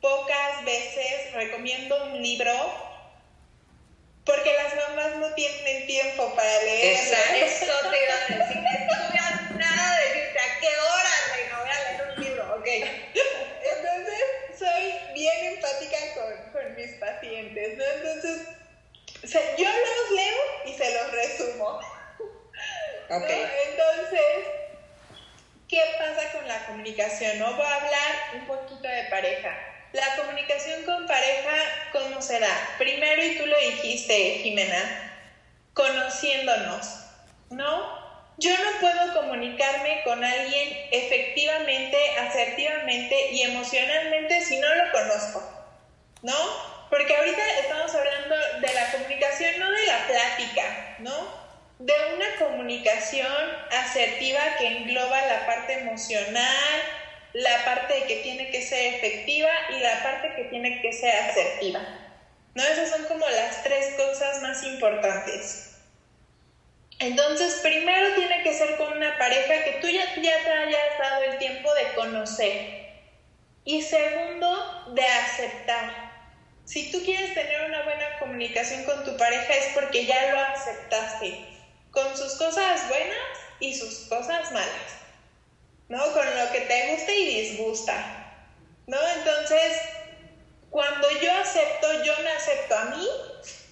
[0.00, 2.52] pocas veces recomiendo un libro
[4.24, 6.96] porque las mamás no tienen tiempo para leer.
[7.44, 8.62] Eso te iba a decir.
[8.62, 12.66] No nada de decirte a qué hora, reina, voy a leer un libro, ok.
[12.66, 17.84] Entonces, soy bien empática con, con mis pacientes, ¿no?
[17.84, 18.48] Entonces,
[19.24, 21.80] o sea, yo los leo y se los resumo.
[23.10, 23.40] Okay.
[23.40, 23.48] ¿no?
[23.70, 24.20] Entonces,
[25.66, 27.38] ¿qué pasa con la comunicación?
[27.38, 27.54] ¿no?
[27.54, 29.77] Voy a hablar un poquito de pareja.
[29.92, 31.56] La comunicación con pareja,
[31.92, 32.74] ¿cómo se da?
[32.76, 35.08] Primero, y tú lo dijiste, Jimena,
[35.72, 37.06] conociéndonos,
[37.50, 38.08] ¿no?
[38.36, 45.42] Yo no puedo comunicarme con alguien efectivamente, asertivamente y emocionalmente si no lo conozco,
[46.22, 46.36] ¿no?
[46.90, 51.48] Porque ahorita estamos hablando de la comunicación, no de la plática, ¿no?
[51.78, 53.32] De una comunicación
[53.70, 56.80] asertiva que engloba la parte emocional,
[57.32, 61.14] la parte de que tiene que ser efectiva y la parte que tiene que ser
[61.14, 61.80] asertiva.
[62.54, 62.62] ¿No?
[62.62, 65.68] Esas son como las tres cosas más importantes.
[67.00, 71.22] Entonces, primero tiene que ser con una pareja que tú ya, ya te hayas dado
[71.22, 72.88] el tiempo de conocer.
[73.64, 76.08] Y segundo, de aceptar.
[76.64, 81.38] Si tú quieres tener una buena comunicación con tu pareja es porque ya lo aceptaste,
[81.90, 85.07] con sus cosas buenas y sus cosas malas.
[85.88, 86.12] ¿No?
[86.12, 88.34] Con lo que te gusta y disgusta,
[88.86, 88.98] ¿no?
[89.16, 89.80] Entonces,
[90.70, 93.08] cuando yo acepto, yo me acepto a mí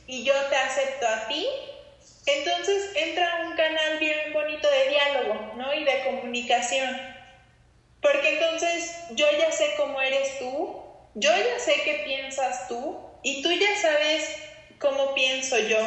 [0.07, 1.47] y yo te acepto a ti,
[2.27, 5.73] entonces entra un canal bien bonito de diálogo, ¿no?
[5.75, 6.97] Y de comunicación.
[8.01, 10.83] Porque entonces yo ya sé cómo eres tú,
[11.15, 14.37] yo ya sé qué piensas tú y tú ya sabes
[14.79, 15.79] cómo pienso yo.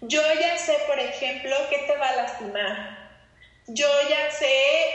[0.00, 3.03] Yo ya sé, por ejemplo, qué te va a lastimar,
[3.66, 4.46] yo ya sé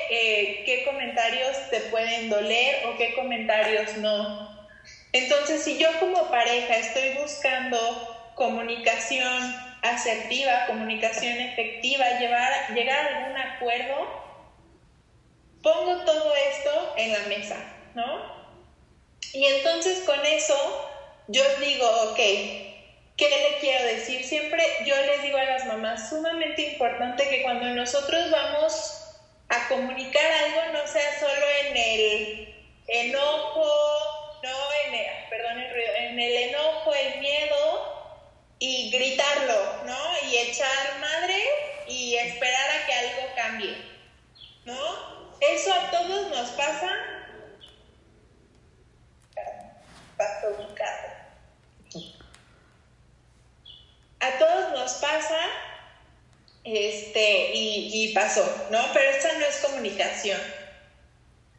[0.10, 4.68] eh, qué comentarios te pueden doler o qué comentarios no.
[5.12, 7.80] Entonces, si yo como pareja estoy buscando
[8.36, 13.96] comunicación asertiva, comunicación efectiva, llevar, llegar a algún acuerdo,
[15.64, 17.56] pongo todo esto en la mesa,
[17.96, 18.40] ¿no?
[19.34, 20.56] Y entonces con eso
[21.28, 22.20] yo digo, ok,
[23.20, 24.24] ¿Qué le quiero decir?
[24.24, 29.14] Siempre yo les digo a las mamás, sumamente importante que cuando nosotros vamos
[29.50, 32.56] a comunicar algo no sea solo en el
[32.88, 33.68] enojo,
[34.42, 38.24] no en el, perdón el ruido, en el enojo, el miedo
[38.58, 40.30] y gritarlo, ¿no?
[40.32, 41.44] Y echar madre
[41.90, 43.76] y esperar a que algo cambie,
[44.64, 45.36] ¿no?
[45.42, 46.90] Eso a todos nos pasa.
[50.16, 51.19] Pasó un carro
[54.20, 55.38] a todos nos pasa
[56.64, 58.80] este, y, pasó, ¿no?
[58.94, 60.40] Pero esta no es comunicación.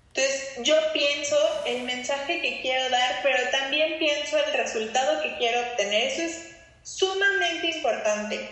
[0.08, 1.36] Entonces, yo pienso
[1.66, 6.08] el mensaje que quiero dar, pero también pienso el resultado que quiero obtener.
[6.08, 8.48] Eso es sumamente importante,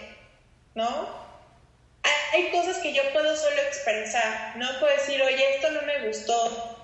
[0.74, 1.28] ¿no?
[2.32, 6.78] Hay cosas que yo puedo solo expresar, no puedo decir, oye, esto no me gustó,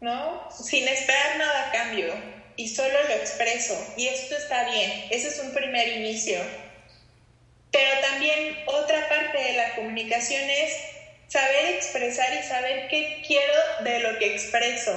[0.00, 0.48] ¿no?
[0.50, 2.14] Sin esperar nada a cambio
[2.56, 6.38] y solo lo expreso y esto está bien, ese es un primer inicio.
[7.70, 10.72] Pero también otra parte de la comunicación es
[11.26, 14.92] saber expresar y saber qué quiero de lo que expreso.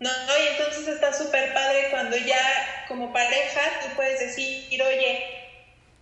[0.00, 0.10] ¿no?
[0.10, 5.38] Y entonces está súper padre cuando ya como pareja tú puedes decir, oye,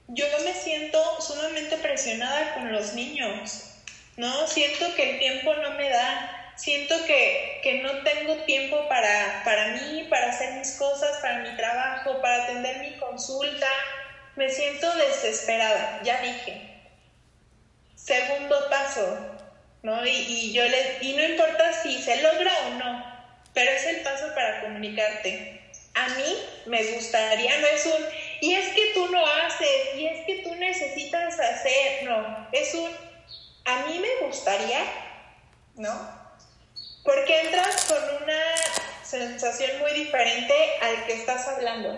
[0.09, 3.63] yo me siento sumamente presionada con los niños,
[4.17, 4.47] ¿no?
[4.47, 9.69] Siento que el tiempo no me da, siento que, que no tengo tiempo para, para
[9.69, 13.69] mí, para hacer mis cosas, para mi trabajo, para atender mi consulta.
[14.35, 16.83] Me siento desesperada, ya dije.
[17.95, 19.37] Segundo paso,
[19.83, 20.05] ¿no?
[20.07, 23.17] Y, y yo les, y no importa si se logra o no,
[23.55, 25.63] pero es el paso para comunicarte.
[25.95, 26.37] A mí
[26.67, 28.07] me gustaría, no es un,
[28.43, 32.91] y es que tú no haces, y es que tú necesitas hacer, no, es un,
[33.65, 34.81] a mí me gustaría,
[35.77, 36.16] ¿no?
[37.07, 38.43] Porque entras con una
[39.03, 40.53] sensación muy diferente
[40.83, 41.93] al que estás hablando.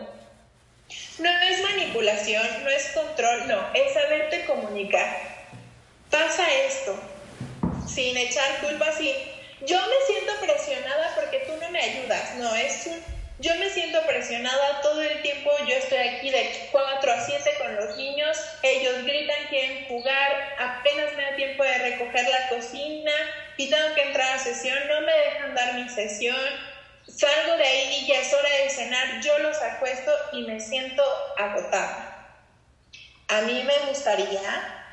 [1.19, 5.19] No, es manipulación, no es control, no, es saberte comunicar.
[6.11, 6.97] Pasa esto,
[7.87, 9.15] sin echar culpa, sin
[9.67, 13.03] yo me siento presionada porque tú no me ayudas, no, es un,
[13.41, 17.77] yo me siento presionada todo el tiempo, yo estoy aquí de 4 a 7 con
[17.77, 23.13] los niños, ellos gritan, quieren jugar, apenas me da tiempo de recoger la cocina
[23.57, 26.37] y tengo que entrar a sesión, no me dejan dar mi sesión,
[27.07, 31.03] salgo de ahí, ya es hora de cenar, yo los acuesto y me siento
[31.37, 32.35] agotada.
[33.29, 34.85] A mí me gustaría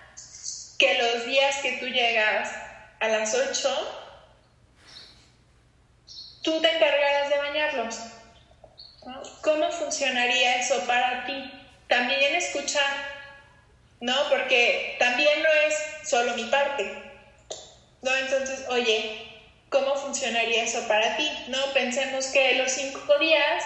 [0.77, 2.51] que los días que tú llegas
[2.99, 4.01] a las 8,
[6.43, 8.14] tú te encargarás de bañarlos.
[9.41, 11.51] ¿Cómo funcionaría eso para ti?
[11.87, 12.91] También escuchar,
[13.99, 14.15] ¿no?
[14.29, 16.91] Porque también no es solo mi parte,
[18.01, 18.15] ¿no?
[18.15, 19.27] Entonces, oye,
[19.69, 21.29] ¿cómo funcionaría eso para ti?
[21.49, 23.63] No pensemos que los cinco días,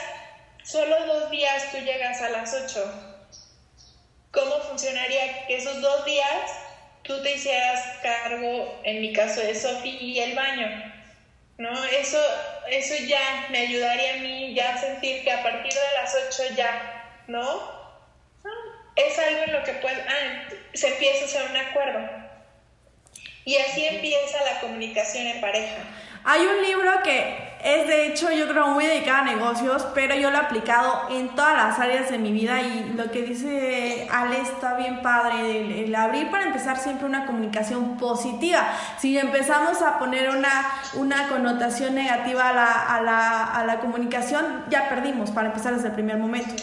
[0.63, 2.91] solo dos días tú llegas a las ocho.
[4.31, 6.51] ¿Cómo funcionaría que esos dos días
[7.03, 10.88] tú te hicieras cargo, en mi caso de Sofi, y el baño?
[11.59, 11.85] ¿No?
[11.85, 12.17] Eso,
[12.69, 16.55] eso ya me ayudaría a mí ya a sentir que a partir de las 8
[16.55, 17.79] ya, ¿no?
[18.95, 22.09] Es algo en lo que puede, ah, se empieza a hacer un acuerdo.
[23.43, 25.83] Y así empieza la comunicación en pareja.
[26.23, 30.31] Hay un libro que es de hecho yo creo muy dedicado a negocios, pero yo
[30.31, 34.39] lo he aplicado en todas las áreas de mi vida y lo que dice Ale
[34.39, 38.63] está bien padre, el, abrir para empezar siempre una comunicación positiva.
[38.97, 44.65] Si empezamos a poner una, una connotación negativa a la, a, la, a la comunicación,
[44.69, 46.53] ya perdimos para empezar desde el primer momento.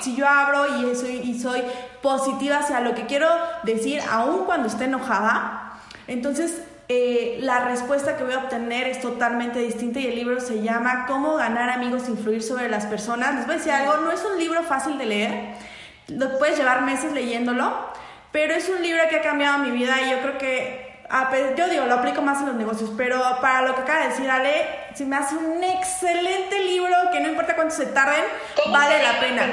[0.00, 1.62] Si yo abro y soy, y soy
[2.00, 3.28] positiva hacia lo que quiero
[3.64, 5.74] decir, aun cuando esté enojada,
[6.06, 10.62] entonces eh, la respuesta que voy a obtener es totalmente distinta y el libro se
[10.62, 13.34] llama Cómo ganar amigos e influir sobre las personas.
[13.36, 15.54] Les voy a decir algo, no es un libro fácil de leer,
[16.08, 17.72] lo puedes llevar meses leyéndolo,
[18.32, 20.92] pero es un libro que ha cambiado mi vida y yo creo que,
[21.56, 24.30] yo digo, lo aplico más en los negocios, pero para lo que acaba de decir
[24.30, 28.24] Ale, se me hace un excelente libro que no importa cuánto se tarden,
[28.70, 29.44] vale la pena.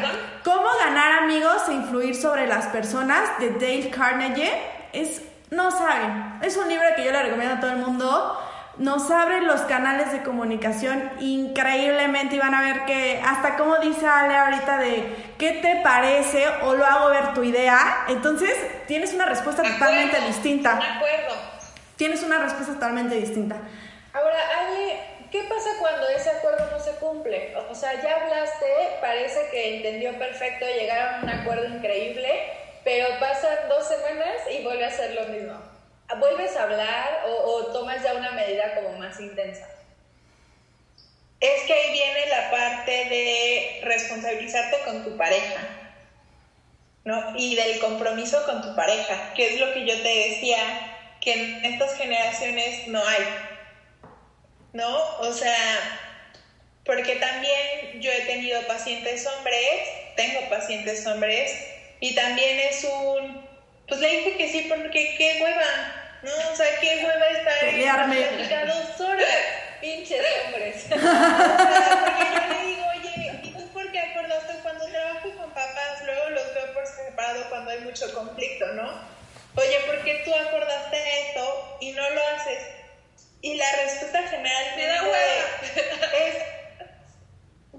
[0.44, 4.52] Cómo ganar amigos e influir sobre las personas de Dale Carnegie.
[4.94, 5.22] Es
[5.52, 6.40] no saben.
[6.42, 8.40] Es un libro que yo le recomiendo a todo el mundo.
[8.78, 14.08] Nos abre los canales de comunicación increíblemente y van a ver que hasta como dice
[14.08, 16.48] Ale ahorita de ¿qué te parece?
[16.64, 18.06] o lo hago ver tu idea.
[18.08, 18.56] Entonces
[18.88, 20.76] tienes una respuesta totalmente distinta.
[20.76, 21.36] De acuerdo.
[21.98, 23.58] Tienes una respuesta totalmente distinta.
[24.14, 24.98] Ahora, Ale,
[25.30, 27.54] ¿qué pasa cuando ese acuerdo no se cumple?
[27.70, 28.66] O sea, ya hablaste,
[29.02, 32.30] parece que entendió perfecto, llegaron a un acuerdo increíble
[32.90, 35.54] pero pasan dos semanas y vuelve a ser lo mismo.
[36.18, 39.70] ¿Vuelves a hablar o, tomas ya una medida como más intensa?
[41.40, 45.62] Es que ahí viene la parte de responsabilizarte con tu pareja,
[47.04, 47.36] ¿no?
[47.38, 50.58] Y del compromiso con tu pareja, que es lo que yo te decía,
[51.22, 53.24] que en estas generaciones no hay,
[54.74, 55.18] ¿no?
[55.20, 55.56] O sea,
[56.84, 63.46] porque también yo he tenido pacientes hombres, tengo pacientes hombres y también es un,
[63.88, 66.32] pues le dije que sí porque qué hueva, ¿no?
[66.52, 69.28] O sea, qué hueva estar en dos horas.
[69.82, 70.86] Pinches hombres.
[70.86, 75.50] o sea, porque yo le digo, oye, ¿y tú por qué acordaste cuando trabajo con
[75.52, 76.04] papás?
[76.06, 79.02] Luego los veo por separado cuando hay mucho conflicto, ¿no?
[79.56, 80.98] Oye, ¿por qué tú acordaste
[81.28, 82.60] esto y no lo haces?
[83.42, 85.16] Y la respuesta general me da hueva.
[86.14, 86.36] Es,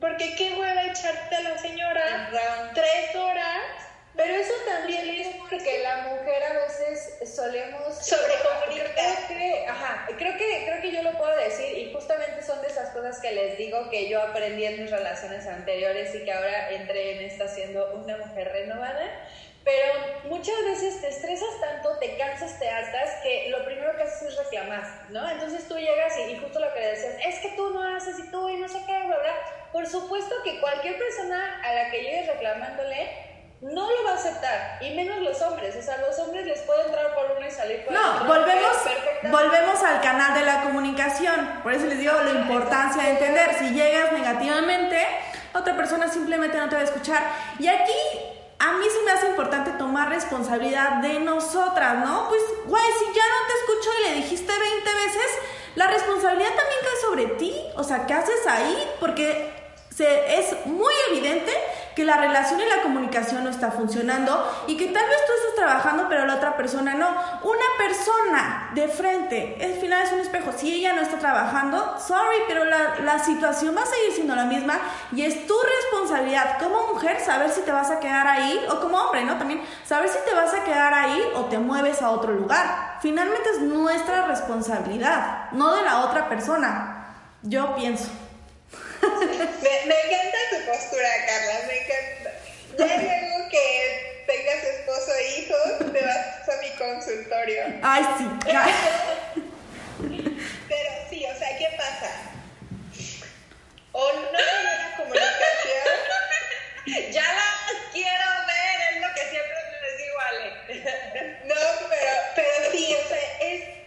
[0.01, 2.31] porque qué hueva echarte a la señora
[2.75, 3.90] tres horas
[4.21, 8.91] pero eso también es porque la mujer a veces solemos sobrecomunicar.
[8.95, 12.69] Creo que, ajá, creo que, creo que yo lo puedo decir y justamente son de
[12.69, 16.71] esas cosas que les digo que yo aprendí en mis relaciones anteriores y que ahora
[16.71, 19.27] entré en esta siendo una mujer renovada.
[19.65, 19.87] Pero
[20.25, 24.37] muchas veces te estresas tanto, te cansas, te hartas, que lo primero que haces es
[24.37, 25.31] reclamar, ¿no?
[25.31, 28.19] Entonces tú llegas y, y justo lo que le decías, es que tú no haces
[28.19, 29.35] y tú y no sé qué, bla, bla.
[29.73, 33.30] Por supuesto que cualquier persona a la que llegues reclamándole
[33.61, 36.83] no lo va a aceptar, y menos los hombres, o sea, los hombres les puede
[36.87, 38.25] entrar por uno y salir por No, otro.
[38.27, 39.31] volvemos, Perfectamente.
[39.31, 41.61] volvemos al canal de la comunicación.
[41.63, 43.55] Por eso les digo la importancia de entender.
[43.59, 45.07] Si llegas negativamente,
[45.55, 47.23] otra persona simplemente no te va a escuchar.
[47.59, 47.93] Y aquí
[48.61, 52.29] a mí sí me hace importante tomar responsabilidad de nosotras, ¿no?
[52.29, 55.31] Pues, güey, si ya no te escucho y le dijiste 20 veces,
[55.75, 57.55] la responsabilidad también cae sobre ti.
[57.77, 58.91] O sea, ¿qué haces ahí?
[59.01, 59.53] Porque
[59.95, 61.53] se, es muy evidente
[62.01, 65.55] que la relación y la comunicación no está funcionando y que tal vez tú estás
[65.55, 67.11] trabajando pero la otra persona no.
[67.43, 70.51] Una persona de frente, al final es un espejo.
[70.57, 74.47] Si ella no está trabajando, sorry, pero la, la situación va a seguir siendo la
[74.47, 74.79] misma
[75.13, 78.97] y es tu responsabilidad como mujer saber si te vas a quedar ahí o como
[78.97, 79.37] hombre, ¿no?
[79.37, 82.97] También saber si te vas a quedar ahí o te mueves a otro lugar.
[83.03, 87.15] Finalmente es nuestra responsabilidad, no de la otra persona.
[87.43, 88.09] Yo pienso.
[89.63, 92.31] Me, me encanta tu postura, Carla, me encanta.
[92.79, 97.63] Ya luego que tengas esposo e hijos, te vas a mi consultorio.
[97.83, 98.25] Ay, sí.
[100.69, 102.11] Pero sí, o sea, ¿qué pasa?
[103.93, 105.51] O no hay una comunicación.
[107.13, 110.49] Ya las quiero ver, es lo que siempre les digo Ale.
[111.45, 111.55] No,
[111.89, 113.80] pero, pero sí, o sea, es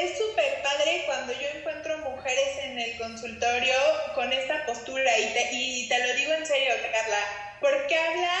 [0.00, 3.74] es súper padre cuando yo encuentro mujeres en el consultorio
[4.14, 8.32] con esta postura y te, lo digo en serio, Carla, porque habla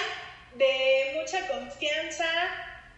[0.54, 2.26] de mucha confianza,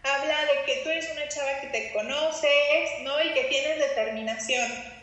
[0.02, 3.22] habla de que tú eres una chava que te conoces, ¿no?
[3.22, 4.98] Y que tienes determinación.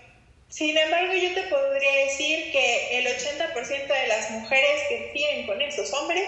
[0.49, 5.61] Sin embargo, yo te podría decir que el 80% de las mujeres que viven con
[5.61, 6.27] esos hombres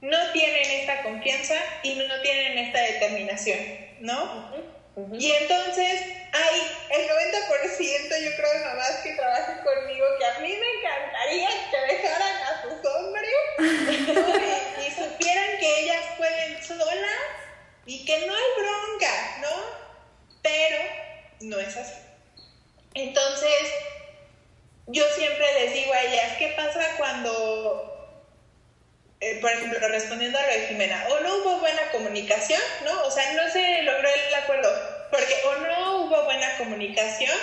[0.00, 3.58] no tienen esta confianza y no tienen esta determinación,
[4.00, 4.81] ¿no?
[4.94, 10.54] Y entonces hay el 90% yo creo de mamás que trabajan conmigo que a mí
[10.54, 17.32] me encantaría que dejaran a sus hombres y, y, supieran que ellas pueden solas
[17.86, 19.82] y que no hay bronca, ¿no?
[20.42, 20.78] Pero
[21.40, 21.94] no es así.
[22.94, 23.72] Entonces,
[24.88, 27.91] yo siempre les digo a ellas, ¿qué pasa cuando,
[29.22, 33.04] eh, por ejemplo, respondiendo a lo de Jimena, o no hubo buena comunicación, ¿no?
[33.04, 37.38] O sea, no se logró el acuerdo, porque o no hubo buena comunicación,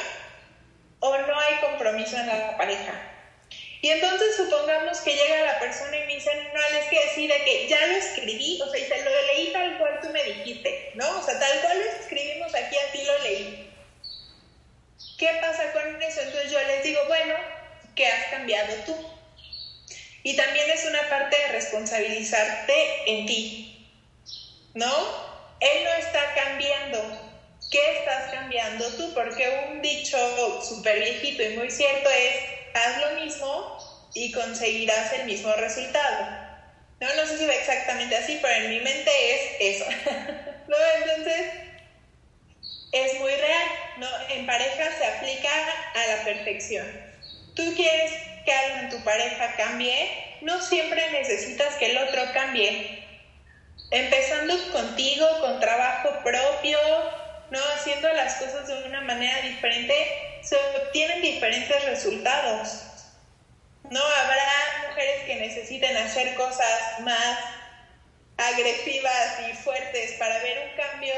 [1.00, 2.92] o no hay compromiso en la pareja.
[3.82, 7.46] Y entonces supongamos que llega la persona y me dice, no, es que decir de
[7.46, 10.92] que ya lo escribí, o sea, y te lo leí tal cual tú me dijiste,
[10.96, 11.18] ¿no?
[11.18, 13.74] O sea, tal cual lo escribimos aquí, así lo leí.
[15.18, 16.20] ¿Qué pasa con eso?
[16.24, 17.36] Entonces yo les digo, bueno,
[17.96, 19.19] ¿qué has cambiado tú?
[20.24, 22.74] Y también es una parte de responsabilizarte
[23.06, 23.88] en ti,
[24.74, 24.94] ¿no?
[25.60, 27.30] Él no está cambiando.
[27.72, 29.14] ¿Qué estás cambiando tú?
[29.14, 30.18] Porque un dicho
[30.62, 32.36] súper viejito y muy cierto es,
[32.74, 36.50] haz lo mismo y conseguirás el mismo resultado.
[37.00, 39.86] No, no sé si va exactamente así, pero en mi mente es eso.
[40.68, 40.76] ¿No?
[40.98, 41.46] Entonces,
[42.92, 43.68] es muy real,
[43.98, 44.08] ¿no?
[44.30, 45.50] En pareja se aplica
[45.96, 46.86] a la perfección.
[47.56, 48.12] Tú quieres
[48.50, 53.06] que algo en tu pareja cambie, no siempre necesitas que el otro cambie.
[53.92, 56.80] Empezando contigo, con trabajo propio,
[57.52, 57.60] ¿no?
[57.76, 59.94] Haciendo las cosas de una manera diferente,
[60.42, 62.86] se obtienen diferentes resultados.
[63.84, 67.38] No habrá mujeres que necesiten hacer cosas más
[68.38, 71.14] agresivas y fuertes para ver un cambio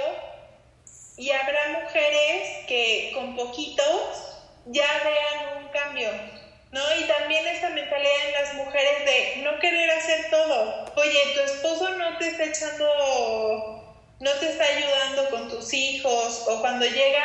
[1.16, 6.10] y habrá mujeres que con poquitos ya vean un cambio,
[6.72, 6.82] ¿no?
[7.00, 10.86] Y también esta mentalidad en las mujeres de no querer hacer todo.
[10.96, 16.62] Oye, tu esposo no te está echando, no te está ayudando con tus hijos o
[16.62, 17.24] cuando llega,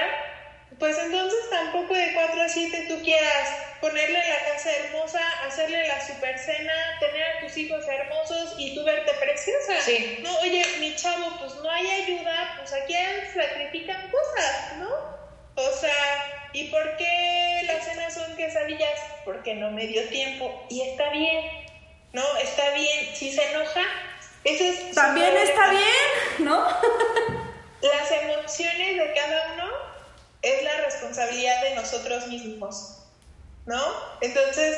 [0.78, 3.48] pues entonces tampoco de 4 a 7 tú quieras
[3.80, 8.84] ponerle la casa hermosa, hacerle la super cena, tener a tus hijos hermosos y tú
[8.84, 9.80] verte preciosa.
[9.82, 10.18] Sí.
[10.22, 12.94] No, oye, mi chavo, pues no hay ayuda, pues aquí
[13.32, 15.16] sacrifican cosas, ¿no?
[15.54, 17.65] O sea, ¿y por qué
[19.24, 20.66] Porque no me dio tiempo.
[20.68, 21.44] Y está bien,
[22.12, 22.24] ¿no?
[22.38, 23.14] Está bien.
[23.14, 23.82] Si se enoja,
[24.44, 24.94] eso es...
[24.94, 25.84] También está bien,
[26.40, 26.66] ¿no?
[27.82, 29.64] Las emociones de cada uno
[30.42, 32.98] es la responsabilidad de nosotros mismos,
[33.66, 33.82] ¿no?
[34.20, 34.76] Entonces,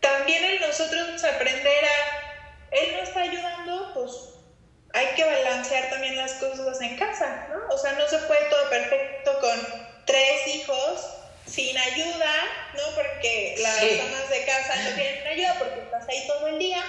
[0.00, 4.10] también en nosotros aprender a, él no está ayudando, pues
[4.92, 7.74] hay que balancear también las cosas en casa, ¿no?
[7.74, 9.60] O sea, no se puede todo perfecto con
[10.04, 11.16] tres hijos
[11.46, 12.82] sin ayuda, ¿no?
[12.94, 14.00] Porque las Sí.
[14.00, 16.82] amas de casa no tienen ayuda porque estás ahí todo el día,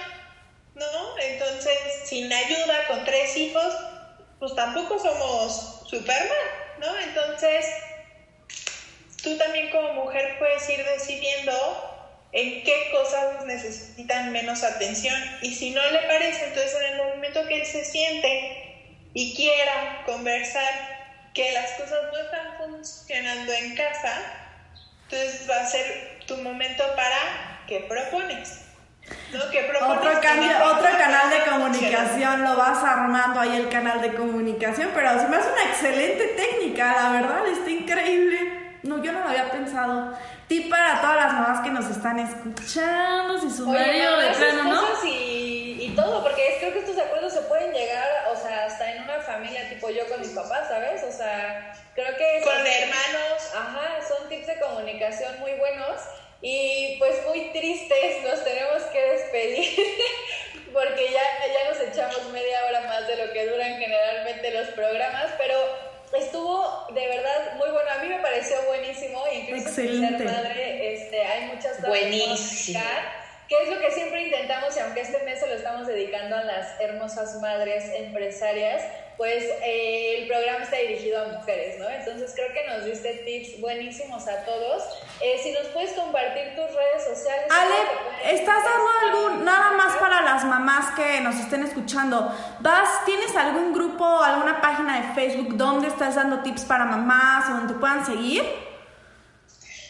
[0.74, 1.18] ¿no?
[1.18, 3.74] Entonces, sin ayuda con tres hijos,
[4.38, 6.48] pues tampoco somos Superman,
[6.78, 6.98] ¿no?
[6.98, 7.66] Entonces,
[9.22, 11.84] tú también como mujer puedes ir decidiendo
[12.32, 17.46] en qué cosas necesitan menos atención y si no le parece, entonces en el momento
[17.48, 24.47] que él se siente y quiera conversar que las cosas no están funcionando en casa,
[25.10, 28.64] entonces va a ser tu momento para que propones.
[29.32, 29.38] ¿no?
[29.40, 35.28] otro, otro canal de comunicación, lo vas armando ahí el canal de comunicación, pero se
[35.28, 38.78] me hace una excelente técnica, la verdad, está increíble.
[38.82, 40.14] No, yo no lo había pensado.
[40.46, 44.82] Tip para todas las mamás que nos están escuchando, si su marido de plano, ¿no?
[45.06, 45.57] Y
[46.02, 49.68] todo, porque creo que estos acuerdos se pueden llegar, o sea, hasta en una familia
[49.68, 51.02] tipo yo con mis papás, ¿sabes?
[51.02, 52.40] O sea, creo que...
[52.42, 53.52] Con hermanos.
[53.54, 56.00] Ajá, son tips de comunicación muy buenos
[56.40, 59.76] y pues muy tristes nos tenemos que despedir
[60.72, 61.22] porque ya,
[61.52, 65.56] ya nos echamos media hora más de lo que duran generalmente los programas, pero
[66.16, 67.90] estuvo de verdad muy bueno.
[67.90, 70.18] A mí me pareció buenísimo, incluso Excelente.
[70.18, 72.80] ser madre, este, hay muchas cosas Buenísimo.
[72.80, 76.44] que es lo que siempre intentamos y aunque este mes se lo estamos dedicando a
[76.44, 78.82] las hermosas madres empresarias,
[79.16, 81.88] pues eh, el programa está dirigido a mujeres, ¿no?
[81.88, 84.84] Entonces creo que nos diste tips buenísimos a todos.
[85.20, 87.46] Eh, si nos puedes compartir tus redes sociales.
[87.50, 92.32] Ale, ¿estás dando algún, nada más para las mamás que nos estén escuchando?
[92.60, 97.52] ¿Vas, ¿Tienes algún grupo, alguna página de Facebook donde estás dando tips para mamás o
[97.54, 98.44] donde te puedan seguir?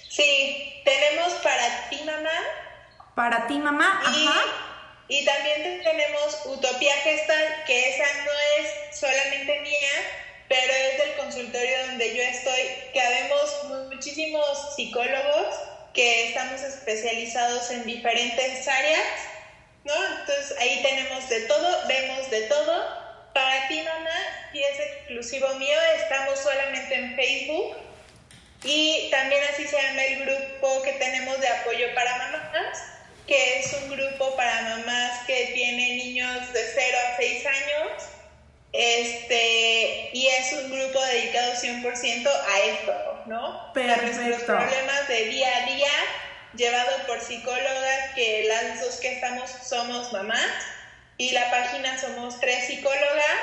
[0.08, 2.67] Sí, tenemos para ti mamá.
[3.18, 4.44] Para ti mamá, ajá.
[5.08, 8.30] Y también tenemos Utopía Gestal, que esa no
[8.60, 9.90] es solamente mía,
[10.46, 12.62] pero es del consultorio donde yo estoy,
[12.92, 15.52] que habemos muchísimos psicólogos
[15.94, 19.08] que estamos especializados en diferentes áreas,
[19.82, 19.94] ¿no?
[20.20, 23.08] Entonces ahí tenemos de todo, vemos de todo.
[23.34, 24.16] Para ti, mamá,
[24.52, 27.78] y es exclusivo mío, estamos solamente en Facebook
[28.62, 32.97] y también así se llama el grupo que tenemos de apoyo para mamás
[33.28, 38.02] que es un grupo para mamás que tienen niños de 0 a 6 años.
[38.72, 43.72] Este, y es un grupo dedicado 100% a esto, ¿no?
[43.72, 44.20] Perfecto.
[44.20, 45.90] A nuestros problemas de día a día,
[46.54, 50.50] llevado por psicólogas, que las dos que estamos somos mamás,
[51.18, 53.36] y la página somos tres psicólogas,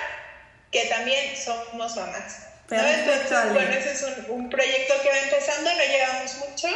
[0.72, 2.48] que también somos mamás.
[2.68, 6.68] Perfecto, Entonces, bueno, ese es un, un proyecto que va empezando, no llevamos mucho.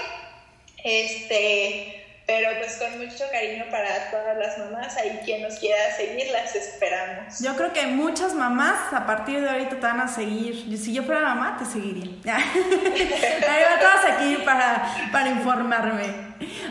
[0.84, 1.99] Este,
[2.30, 6.56] pero pues con mucho cariño para todas las mamás, ahí quien nos quiera seguir, las
[6.56, 7.40] esperamos.
[7.40, 10.78] Yo creo que muchas mamás a partir de ahorita te van a seguir.
[10.78, 12.36] Si yo fuera mamá, te seguiría.
[12.38, 16.04] ahí va todas aquí para, para informarme.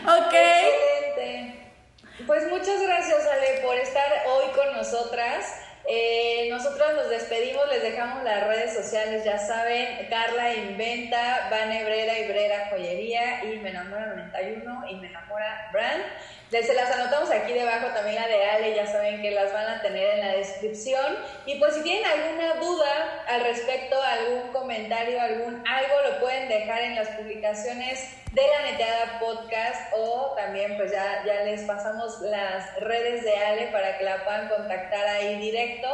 [0.04, 0.34] Ok.
[0.34, 1.72] Excelente.
[2.24, 5.54] Pues muchas gracias, Ale, por estar hoy con nosotras.
[5.90, 12.18] Eh, nosotros nos despedimos, les dejamos las redes sociales, ya saben, Carla Inventa, Van Ebrera,
[12.18, 16.04] Ibrera Joyería y Me Enamora 91 y Me Enamora Brand.
[16.50, 19.82] Se las anotamos aquí debajo también la de Ale, ya saben que las van a
[19.82, 21.18] tener en la descripción.
[21.44, 26.80] Y pues si tienen alguna duda al respecto, algún comentario, algún algo, lo pueden dejar
[26.80, 32.74] en las publicaciones de la Neteada Podcast o también pues ya, ya les pasamos las
[32.80, 35.88] redes de Ale para que la puedan contactar ahí directo.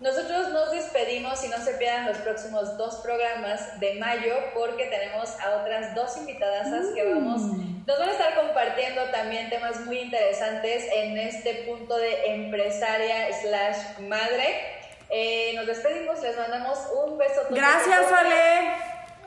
[0.00, 5.30] Nosotros nos despedimos y no se pierdan los próximos dos programas de mayo porque tenemos
[5.40, 7.14] a otras dos invitadas que mm.
[7.14, 7.42] vamos,
[7.84, 13.98] nos van a estar compartiendo también temas muy interesantes en este punto de empresaria slash
[14.06, 14.78] madre.
[15.10, 17.40] Eh, nos despedimos, les mandamos un beso.
[17.50, 18.76] Gracias, Ale.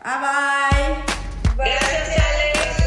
[0.04, 1.66] Bye bye.
[1.66, 2.81] Gracias, Ale.